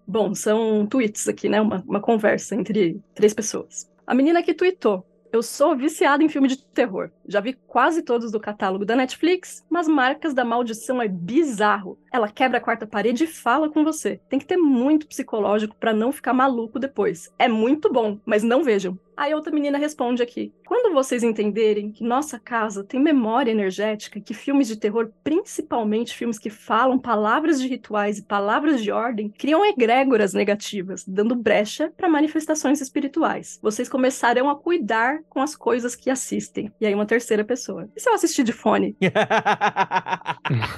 [0.05, 1.61] Bom, são tweets aqui, né?
[1.61, 3.89] Uma, uma conversa entre três pessoas.
[4.05, 5.05] A menina que tweetou.
[5.31, 7.09] Eu sou viciada em filme de terror.
[7.31, 11.97] Já vi quase todos do catálogo da Netflix, mas Marcas da Maldição é bizarro.
[12.11, 14.19] Ela quebra a quarta parede e fala com você.
[14.29, 17.33] Tem que ter muito psicológico pra não ficar maluco depois.
[17.39, 18.99] É muito bom, mas não vejam.
[19.21, 24.33] Aí outra menina responde aqui: Quando vocês entenderem que nossa casa tem memória energética, que
[24.33, 29.63] filmes de terror, principalmente filmes que falam palavras de rituais e palavras de ordem, criam
[29.63, 36.09] egrégoras negativas, dando brecha para manifestações espirituais, vocês começarão a cuidar com as coisas que
[36.09, 36.71] assistem.
[36.81, 38.95] E aí uma terceira pessoa: E se eu assistir de fone?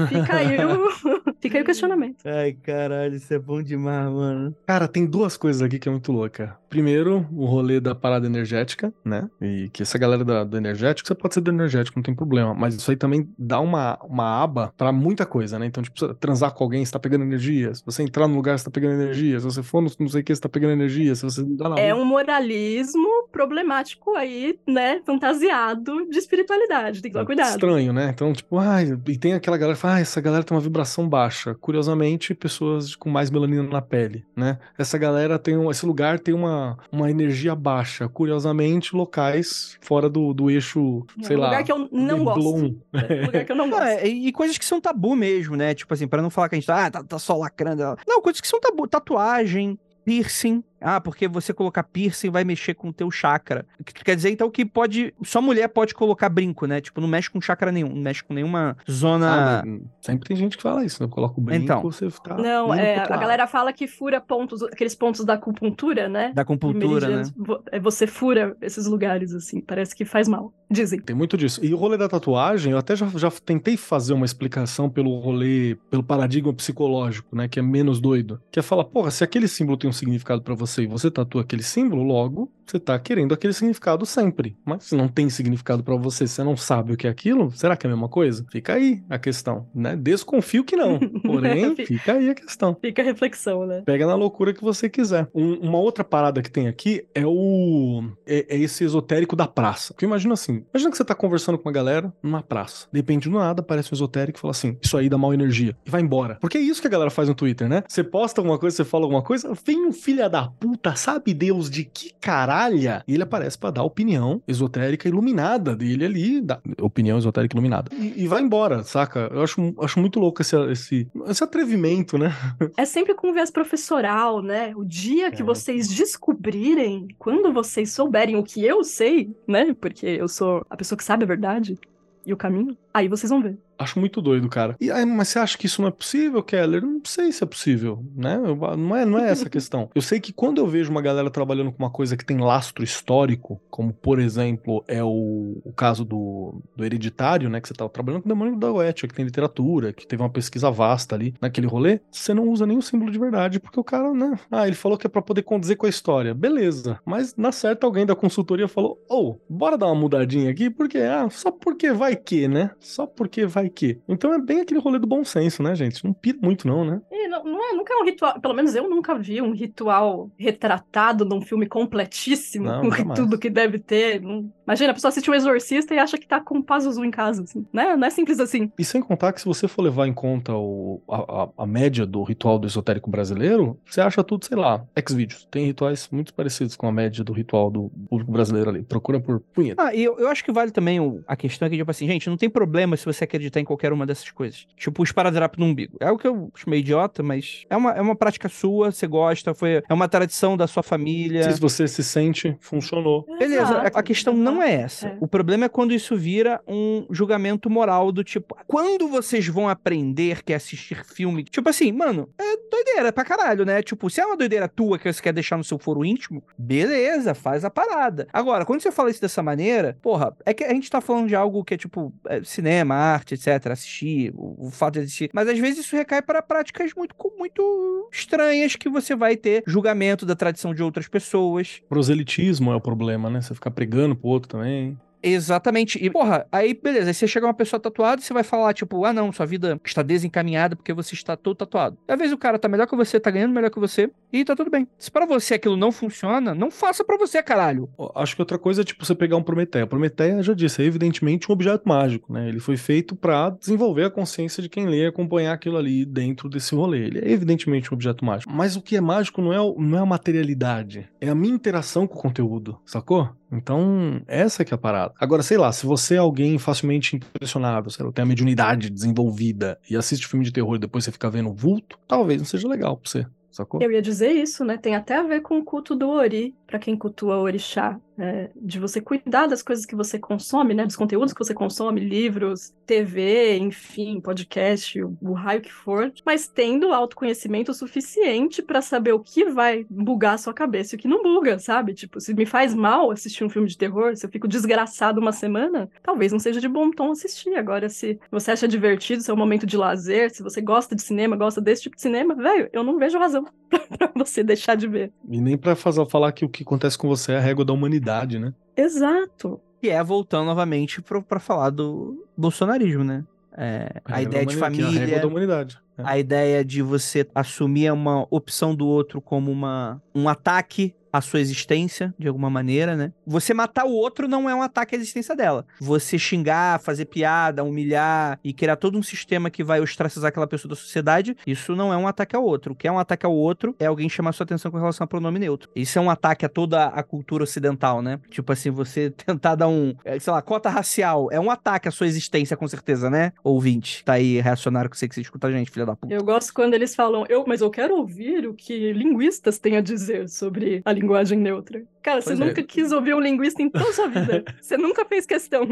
[0.09, 0.89] Fica aí o,
[1.39, 2.23] Fica aí o questionamento.
[2.25, 4.55] Ai, caralho, isso é bom demais, mano.
[4.65, 6.57] Cara, tem duas coisas aqui que é muito louca.
[6.73, 9.29] Primeiro, o rolê da parada energética, né?
[9.39, 12.51] E que essa galera da- do energético, você pode ser do energético, não tem problema.
[12.55, 15.67] Mas isso aí também dá uma, uma aba pra muita coisa, né?
[15.67, 17.75] Então, tipo, você transar com alguém, você tá pegando energia.
[17.75, 19.39] Se você entrar num lugar, você tá pegando energia.
[19.39, 21.13] Se você for no não sei o que, você tá pegando energia.
[21.13, 24.99] Se você andar na É um moralismo problemático aí, né?
[25.05, 27.01] Fantasiado de espiritualidade.
[27.03, 27.49] Tem que tomar cuidado.
[27.51, 28.09] Estranho, né?
[28.11, 31.07] Então, tipo, ai, e tem aquela galera que fala, ah, essa galera tem uma vibração
[31.07, 31.53] baixa.
[31.61, 34.57] Curiosamente, pessoas com mais melanina na pele, né?
[34.77, 38.07] Essa galera tem um, esse lugar tem uma, uma energia baixa.
[38.09, 41.47] Curiosamente, locais fora do, do eixo, sei um lá.
[41.47, 42.75] lugar que eu não gosto.
[42.93, 43.87] É um lugar que eu não Não, gosto.
[43.89, 45.73] é, e coisas que são tabu mesmo, né?
[45.73, 47.83] Tipo assim, pra não falar que a gente tá, ah, tá, tá só lacrando.
[48.07, 48.87] Não, coisas que são tabu.
[48.87, 50.63] Tatuagem, piercing.
[50.83, 53.65] Ah, porque você colocar piercing vai mexer com o teu chakra.
[53.85, 55.13] Que- Quer dizer, então, que pode...
[55.23, 56.81] Só mulher pode colocar brinco, né?
[56.81, 57.89] Tipo, não mexe com chakra nenhum.
[57.89, 59.61] Não mexe com nenhuma zona...
[59.61, 59.63] Ah,
[60.01, 61.09] sempre tem gente que fala isso, né?
[61.09, 61.81] Coloca o brinco, Então.
[61.81, 62.35] você tá.
[62.37, 66.31] Não, é, a galera fala que fura pontos, aqueles pontos da acupuntura, né?
[66.35, 67.23] Da compultura, né?
[67.71, 70.53] É, Você fura esses lugares, assim, parece que faz mal.
[70.69, 70.99] Dizem.
[70.99, 71.63] Tem muito disso.
[71.63, 75.77] E o rolê da tatuagem, eu até já, já tentei fazer uma explicação pelo rolê,
[75.89, 77.47] pelo paradigma psicológico, né?
[77.47, 78.41] Que é menos doido.
[78.51, 81.41] Que é falar, porra, se aquele símbolo tem um significado pra você e você tatua
[81.41, 84.55] aquele símbolo, logo você tá querendo aquele significado sempre.
[84.65, 87.75] Mas se não tem significado pra você, você não sabe o que é aquilo, será
[87.75, 88.45] que é a mesma coisa?
[88.51, 89.95] Fica aí a questão, né?
[89.95, 90.99] Desconfio que não.
[91.23, 92.75] Porém, fica aí a questão.
[92.79, 93.81] Fica a reflexão, né?
[93.85, 95.27] Pega na loucura que você quiser.
[95.33, 98.03] Um- uma outra parada que tem aqui é o.
[98.25, 99.93] é, é esse esotérico da praça.
[99.93, 102.87] Porque imagina assim, imagina que você tá conversando com uma galera numa praça.
[102.91, 105.75] De repente, do nada, aparece um esotérico e fala assim, isso aí dá mal energia.
[105.85, 106.37] E vai embora.
[106.39, 107.83] Porque é isso que a galera faz no Twitter, né?
[107.87, 111.69] Você posta alguma coisa, você fala alguma coisa, vem um filho da puta, sabe Deus
[111.69, 112.11] de que
[112.53, 113.03] caralha?
[113.07, 117.91] E ele aparece pra dar opinião esotérica iluminada dele ali, da opinião esotérica iluminada.
[117.95, 119.29] E, e vai embora, saca?
[119.31, 122.31] Eu acho, acho muito louco esse, esse, esse atrevimento, né?
[122.77, 124.73] É sempre com viés professoral, né?
[124.75, 125.45] O dia que É.
[125.45, 129.75] vocês descobrirem, quando vocês souberem o que eu sei, né?
[129.79, 131.77] Porque eu sou a pessoa que sabe a verdade
[132.25, 133.57] e o caminho, aí vocês vão ver.
[133.83, 134.75] Acho muito doido, cara.
[134.79, 136.81] E aí, mas você acha que isso não é possível, Keller?
[136.81, 138.35] Não sei se é possível, né?
[138.43, 139.89] Eu- não, é, não é essa a questão.
[139.93, 142.83] Eu sei que quando eu vejo uma galera trabalhando com uma coisa que tem lastro
[142.83, 147.59] histórico, como por exemplo é o, o caso do, do Hereditário, né?
[147.59, 150.29] Que você tava trabalhando com o Demônio da Oetia, que tem literatura, que teve uma
[150.29, 154.13] pesquisa vasta ali naquele rolê, você não usa nenhum símbolo de verdade, porque o cara,
[154.13, 154.37] né?
[154.51, 156.33] Ah, ele falou que é pra poder condizer com a história.
[156.33, 156.99] Beleza.
[157.05, 161.27] Mas na certa alguém da consultoria falou: Ô, bora dar uma mudadinha aqui, porque, ah,
[161.29, 162.71] só porque vai que, né?
[162.79, 163.99] Só porque vai que.
[164.07, 166.03] Então é bem aquele rolê do bom senso, né, gente?
[166.05, 167.01] Não pira muito, não, né?
[167.11, 170.29] E não, não é, nunca é um ritual, pelo menos eu nunca vi um ritual
[170.37, 173.19] retratado num filme completíssimo, Não, com jamais.
[173.19, 174.21] tudo que deve ter.
[174.21, 177.43] Não- Imagina, a pessoa assiste um exorcista e acha que tá com Pazuzu em casa,
[177.43, 177.95] assim, né?
[177.97, 178.71] Não é simples assim.
[178.79, 182.05] E sem contar que se você for levar em conta o, a, a- a média
[182.05, 185.45] do ritual do esotérico brasileiro, você acha tudo, sei lá, ex-vídeos.
[185.51, 188.83] Tem rituais muito parecidos com a média do ritual do público brasileiro ali.
[188.83, 189.83] Procura por punheta.
[189.83, 192.07] Ah, e eu, eu acho que vale também o- a questão é que, tipo assim,
[192.07, 194.65] gente, não tem problema se você acreditar em qualquer uma dessas coisas.
[194.77, 195.97] Tipo, os paradrapos no umbigo.
[195.99, 199.07] É o que eu acho meio idiota, mas é uma, é uma prática sua, você
[199.07, 201.51] gosta, foi, é uma tradição da sua família.
[201.51, 203.25] Se você se sente, funcionou.
[203.39, 205.07] Beleza, a- a questão não é essa.
[205.07, 205.17] É.
[205.19, 210.43] O problema é quando isso vira um julgamento moral do tipo, quando vocês vão aprender
[210.43, 211.43] que é assistir filme?
[211.43, 213.81] Tipo assim, mano, é doideira pra caralho, né?
[213.81, 217.33] Tipo, se é uma doideira tua que você quer deixar no seu foro íntimo, beleza,
[217.33, 218.27] faz a parada.
[218.33, 221.35] Agora, quando você fala isso dessa maneira, porra, é que a gente tá falando de
[221.35, 225.29] algo que é tipo é, cinema, arte, etc, assistir, o, o fato de assistir.
[225.33, 230.25] Mas às vezes isso recai para práticas muito, muito estranhas que você vai ter julgamento
[230.25, 231.81] da tradição de outras pessoas.
[231.89, 233.41] Proselitismo é o problema, né?
[233.41, 234.97] Você ficar pregando pro outro também.
[235.23, 236.03] Exatamente.
[236.03, 239.05] E, porra, aí beleza, aí você chega uma pessoa tatuada e você vai falar, tipo,
[239.05, 241.97] ah não, sua vida está desencaminhada porque você está todo tatuado.
[242.07, 244.55] Às vezes o cara tá melhor que você, tá ganhando melhor que você, e tá
[244.55, 244.87] tudo bem.
[244.97, 247.89] Se pra você aquilo não funciona, não faça pra você, caralho.
[248.15, 249.85] Acho que outra coisa é tipo você pegar um Prometeia.
[249.85, 252.49] Prometeia, já disse, é evidentemente um objeto mágico, né?
[252.49, 256.49] Ele foi feito pra desenvolver a consciência de quem lê e acompanhar aquilo ali dentro
[256.49, 257.05] desse rolê.
[257.05, 258.51] Ele é evidentemente um objeto mágico.
[258.51, 262.07] Mas o que é mágico não é, não é a materialidade, é a minha interação
[262.07, 263.29] com o conteúdo, sacou?
[263.53, 265.13] Então, essa que é a parada.
[265.19, 269.79] Agora, sei lá, se você é alguém facilmente impressionável, sei lá, tem a mediunidade desenvolvida
[269.89, 272.97] e assiste filme de terror e depois você fica vendo vulto, talvez não seja legal
[272.97, 273.81] pra você, sacou?
[273.81, 274.77] Eu ia dizer isso, né?
[274.77, 277.99] Tem até a ver com o culto do Ori, pra quem cultua orixá.
[278.17, 280.85] É, de você cuidar das coisas que você consome, né?
[280.85, 286.47] Dos conteúdos que você consome, livros, TV, enfim, podcast, o, o raio que for, mas
[286.47, 291.07] tendo autoconhecimento suficiente pra saber o que vai bugar a sua cabeça e o que
[291.07, 291.93] não buga, sabe?
[291.93, 295.31] Tipo, se me faz mal assistir um filme de terror, se eu fico desgraçado uma
[295.31, 297.55] semana, talvez não seja de bom tom assistir.
[297.55, 301.01] Agora, se você acha divertido, se é um momento de lazer, se você gosta de
[301.01, 303.45] cinema, gosta desse tipo de cinema, velho, eu não vejo razão
[303.97, 305.11] pra você deixar de ver.
[305.29, 307.73] E nem pra fazer, falar que o que acontece com você é a régua da
[307.73, 308.53] humanidade, né?
[308.75, 309.59] Exato.
[309.81, 313.23] E é voltando novamente pro, pra falar do bolsonarismo, né?
[313.55, 315.79] É, a, régua ideia da de que é a régua família, da humanidade.
[315.97, 321.39] A ideia de você assumir uma opção do outro como uma, um ataque à sua
[321.39, 323.13] existência, de alguma maneira, né?
[323.25, 325.63] Você matar o outro não é um ataque à existência dela.
[325.79, 330.69] Você xingar, fazer piada, humilhar e criar todo um sistema que vai ostracizar aquela pessoa
[330.69, 332.73] da sociedade, isso não é um ataque ao outro.
[332.73, 335.07] O que é um ataque ao outro é alguém chamar sua atenção com relação ao
[335.07, 335.69] pronome neutro.
[335.75, 338.19] Isso é um ataque a toda a cultura ocidental, né?
[338.31, 341.91] Tipo assim, você tentar dar um, é, sei lá, cota racial, é um ataque à
[341.91, 343.33] sua existência, com certeza, né?
[343.43, 346.13] Ouvinte, tá aí reacionário que você que você escuta a gente, filha da puta.
[346.13, 349.81] Eu gosto quando eles falam, eu, mas eu quero ouvir o que linguistas têm a
[349.81, 351.83] dizer sobre a linguagem neutra.
[352.01, 352.45] Cara, você Pois é.
[352.45, 354.43] nunca quis ouvir um linguista em toda a sua vida.
[354.61, 355.65] Você nunca fez questão.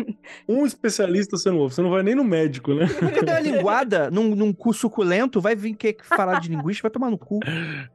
[0.47, 2.87] Um especialista você não ouve, você não vai nem no médico, né?
[2.87, 6.93] Porque der uma linguada num, num cu suculento, vai vir que falar de linguística, vai
[6.93, 7.39] tomar no cu.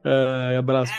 [0.03, 0.93] É, abraço.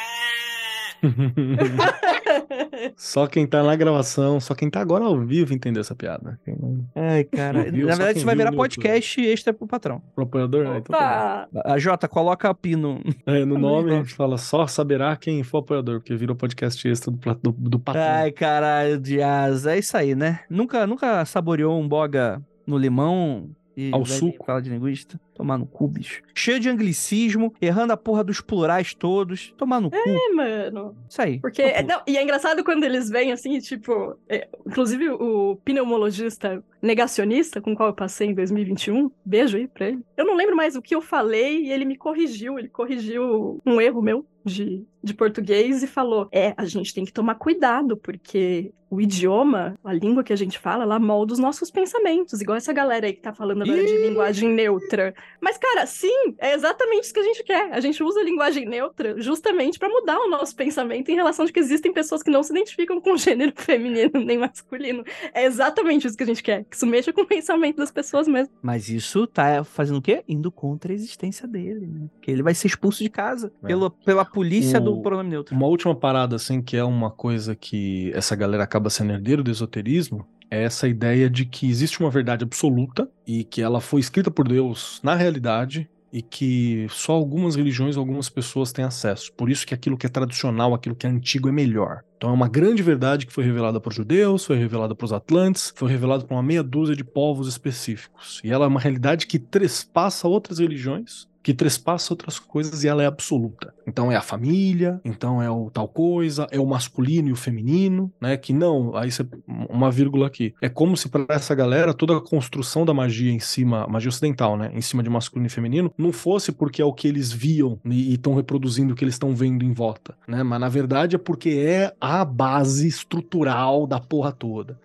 [2.97, 6.41] só quem tá na gravação, só quem tá agora ao vivo entendeu essa piada.
[6.45, 6.58] Quem.
[6.95, 7.71] Ai, cara.
[7.71, 7.87] Viu?
[7.87, 10.03] Na verdade, isso vai virar no podcast extra pro patrão.
[10.15, 10.79] Pro apoiador, né?
[10.79, 11.73] Então tá Opa!
[11.75, 13.01] A Jota, coloca a pino.
[13.05, 13.13] bom.
[13.27, 17.11] É, no nome a gente fala só saberá quem for apoiador, porque virou podcast extra
[17.11, 18.03] do, do, do patrão.
[18.03, 19.75] Ai, caralho, de asa.
[19.75, 20.41] É isso aí, né?
[20.49, 24.45] Nunca, nunca saboreou um boga no limão e Ao suco.
[24.45, 25.21] falar de linguista?
[25.39, 26.21] Tomar no cu, bicho.
[26.35, 29.55] Cheio de anglicismo, errando a porra dos plurais todos.
[29.57, 29.97] Tomar no cu.
[29.97, 30.97] É, mano.
[31.09, 31.39] Isso aí.
[31.39, 36.61] Porque, é, não, e é engraçado quando eles vêm assim, tipo, é, inclusive o pneumologista
[36.83, 40.03] negacionista com o qual eu passei em 2021, beijo aí pra ele.
[40.17, 43.81] Eu não lembro mais o que eu falei e ele me corrigiu, ele corrigiu um
[43.81, 48.73] erro meu de, de português e falou: é, a gente tem que tomar cuidado, porque
[48.91, 52.73] o idioma, a língua que a gente fala, ela molda os nossos pensamentos, igual essa
[52.73, 55.15] galera aí que tá falando agora de linguagem neutra.
[55.41, 57.73] Mas, cara, sim, é exatamente isso que a gente quer.
[57.73, 61.53] A gente usa a linguagem neutra justamente para mudar o nosso pensamento em relação de
[61.53, 65.05] que existem pessoas que não se identificam com gênero feminino nem masculino.
[65.33, 68.27] É exatamente isso que a gente quer, que isso mexa com o pensamento das pessoas
[68.27, 68.53] mesmo.
[68.63, 70.25] Mas isso tá fazendo o quê?
[70.29, 72.09] Indo contra a existência dele, né?
[72.21, 73.67] Que ele vai ser expulso de casa É.
[73.69, 75.55] pela, pela polícia O- do pronome neutro.
[75.55, 79.51] Uma última parada, assim, que é uma coisa que essa galera acaba sendo herdeiro do
[79.51, 84.31] esoterismo, é essa ideia de que existe uma verdade absoluta e que ela foi escrita
[84.31, 89.33] por Deus na realidade e que só algumas religiões, algumas pessoas têm acesso.
[89.35, 92.03] Por isso que aquilo que é tradicional, aquilo que é antigo é melhor.
[92.19, 95.13] Então é uma grande verdade que foi revelada para os judeus, foi revelada para os
[95.13, 98.41] atlantes, foi revelada para uma meia dúzia de povos específicos.
[98.43, 103.03] E ela é uma realidade que trespassa outras religiões que trespassa outras coisas e ela
[103.03, 103.73] é absoluta.
[103.87, 108.13] Então é a família, então é o tal coisa, é o masculino e o feminino,
[108.21, 108.37] né?
[108.37, 110.55] Que não, aí você uma vírgula aqui.
[110.61, 114.59] É como se para essa galera toda a construção da magia em cima, magia ocidental,
[114.59, 117.79] né, em cima de masculino e feminino, não fosse porque é o que eles viam
[117.83, 120.43] e estão reproduzindo o que eles estão vendo em volta, né?
[120.43, 124.79] Mas na verdade é porque é a base estrutural da porra toda.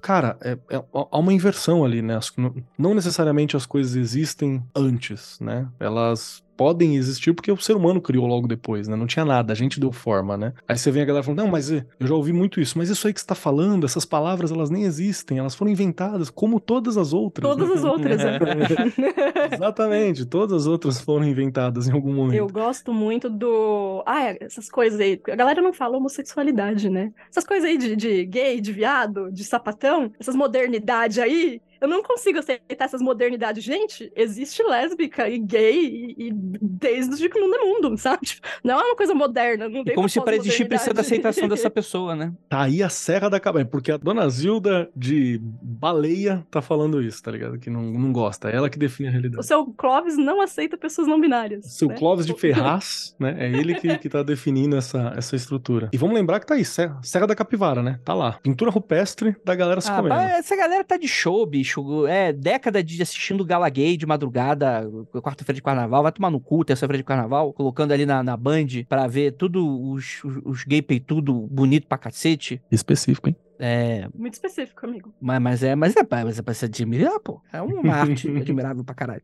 [0.00, 2.16] Cara, é, é- há uma inversão ali, né?
[2.16, 2.32] As-
[2.78, 5.66] não necessariamente as coisas existem antes, né?
[5.80, 8.96] Elas podem existir porque o ser humano criou logo depois, né?
[8.96, 10.52] Não tinha nada, a gente deu forma, né?
[10.66, 12.88] Aí você vem a galera falando, não, mas eh, eu já ouvi muito isso, mas
[12.88, 16.58] isso aí que você tá falando, essas palavras, elas nem existem, elas foram inventadas, como
[16.58, 17.48] todas as outras.
[17.48, 17.74] Todas né?
[17.74, 18.38] as outras, é.
[19.54, 22.36] Exatamente, todas as outras foram inventadas em algum momento.
[22.36, 24.02] Eu gosto muito do.
[24.06, 25.20] Ah, é, essas coisas aí.
[25.30, 27.12] A galera não fala homossexualidade, né?
[27.30, 31.60] Essas coisas aí de, de gay, de viado, de sapatão, essas modernidades aí.
[31.80, 33.62] Eu não consigo aceitar essas modernidades.
[33.62, 35.84] Gente, existe lésbica e gay
[36.18, 38.26] e, e desde que o mundo é mundo, sabe?
[38.26, 39.68] Tipo, Não é uma coisa moderna.
[39.68, 42.32] Não E tem como se para existir precisa da aceitação dessa pessoa, né?
[42.48, 47.22] Tá aí a Serra da Cabeça, porque a dona Zilda de baleia tá falando isso,
[47.22, 47.58] tá ligado?
[47.58, 49.46] Que não, não gosta, é ela que define a O realidade.
[49.46, 51.66] seu Clóvis não aceita pessoas não binárias.
[51.72, 51.94] Seu né?
[51.96, 53.36] Clóvis de Ferraz, né?
[53.38, 55.88] É ele que, que tá definindo essa, essa estrutura.
[55.92, 58.00] E vamos lembrar que tá aí, Serra, Serra da Capivara, né?
[58.04, 58.32] Tá lá.
[58.42, 60.14] Pintura rupestre da galera se Ah, comendo.
[60.14, 61.65] essa galera tá de show, bicho.
[62.08, 64.88] É década de assistindo Gala Gay de madrugada,
[65.22, 68.66] quarta-feira de carnaval, vai tomar no cu, terça-feira de carnaval, colocando ali na, na Band
[68.88, 72.60] pra ver tudo os, os, os gay peitudo bonito pra cacete.
[72.70, 73.36] Específico, hein?
[73.58, 75.14] É, Muito específico, amigo.
[75.20, 77.40] mas, mas é, mas é, mas é pra se admirar, pô.
[77.52, 79.22] É uma arte admirável pra caralho.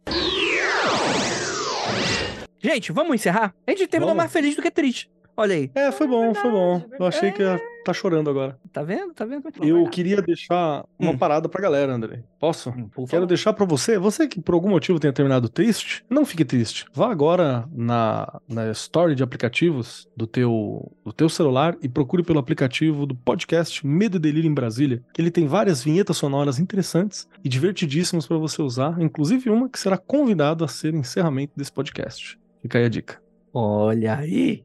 [2.61, 3.55] Gente, vamos encerrar?
[3.67, 4.23] A gente terminou Vamos.
[4.23, 5.11] mais feliz do que triste.
[5.37, 6.79] Olha aí, É, foi bom, foi bom.
[6.79, 8.57] verdade, Eu achei que ia tá chorando agora.
[8.73, 9.13] tá vendo?
[9.13, 9.49] Tá vendo?
[9.61, 11.19] Eu queria deixar uma Hum.
[11.19, 12.23] parada pra galera, André.
[12.39, 12.71] Posso?
[12.71, 16.45] Hum, Quero deixar pra você, você que por algum motivo tenha terminado triste, não fique
[16.45, 16.85] triste.
[16.95, 22.39] Vá agora na, na story de aplicativos do teu, do teu celular e procure pelo
[22.39, 27.27] aplicativo do podcast Medo e Delírio em Brasília, que ele tem várias vinhetas sonoras interessantes
[27.43, 32.39] e divertidíssimas pra você usar, inclusive uma que será convidado a ser encerramento desse podcast.
[32.61, 33.21] Fica aí a dica.
[33.53, 34.63] Olha aí.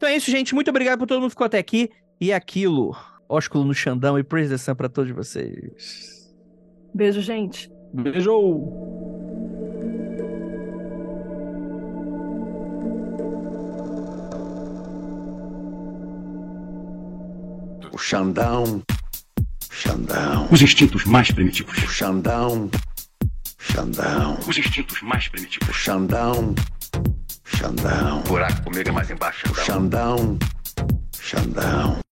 [0.00, 0.54] Então é isso, gente.
[0.54, 1.90] Muito obrigado por todo mundo que ficou até aqui.
[2.18, 2.96] E é aquilo,
[3.28, 6.34] ósculo no Xandão e praise the sun pra todos vocês.
[6.94, 7.70] Beijo, gente.
[7.92, 8.32] Beijo!
[17.92, 18.82] O Xandão.
[19.70, 20.48] Xandão.
[20.50, 21.76] Os instintos mais primitivos.
[21.76, 22.70] O Xandão.
[23.58, 24.38] Xandão.
[24.48, 25.76] Os instintos mais O primitivos.
[25.76, 26.54] Xandão.
[27.56, 28.22] Xandão.
[28.22, 29.50] buraco comigo é mais embaixo.
[29.50, 30.38] O Xandão.
[31.18, 32.00] Xandão.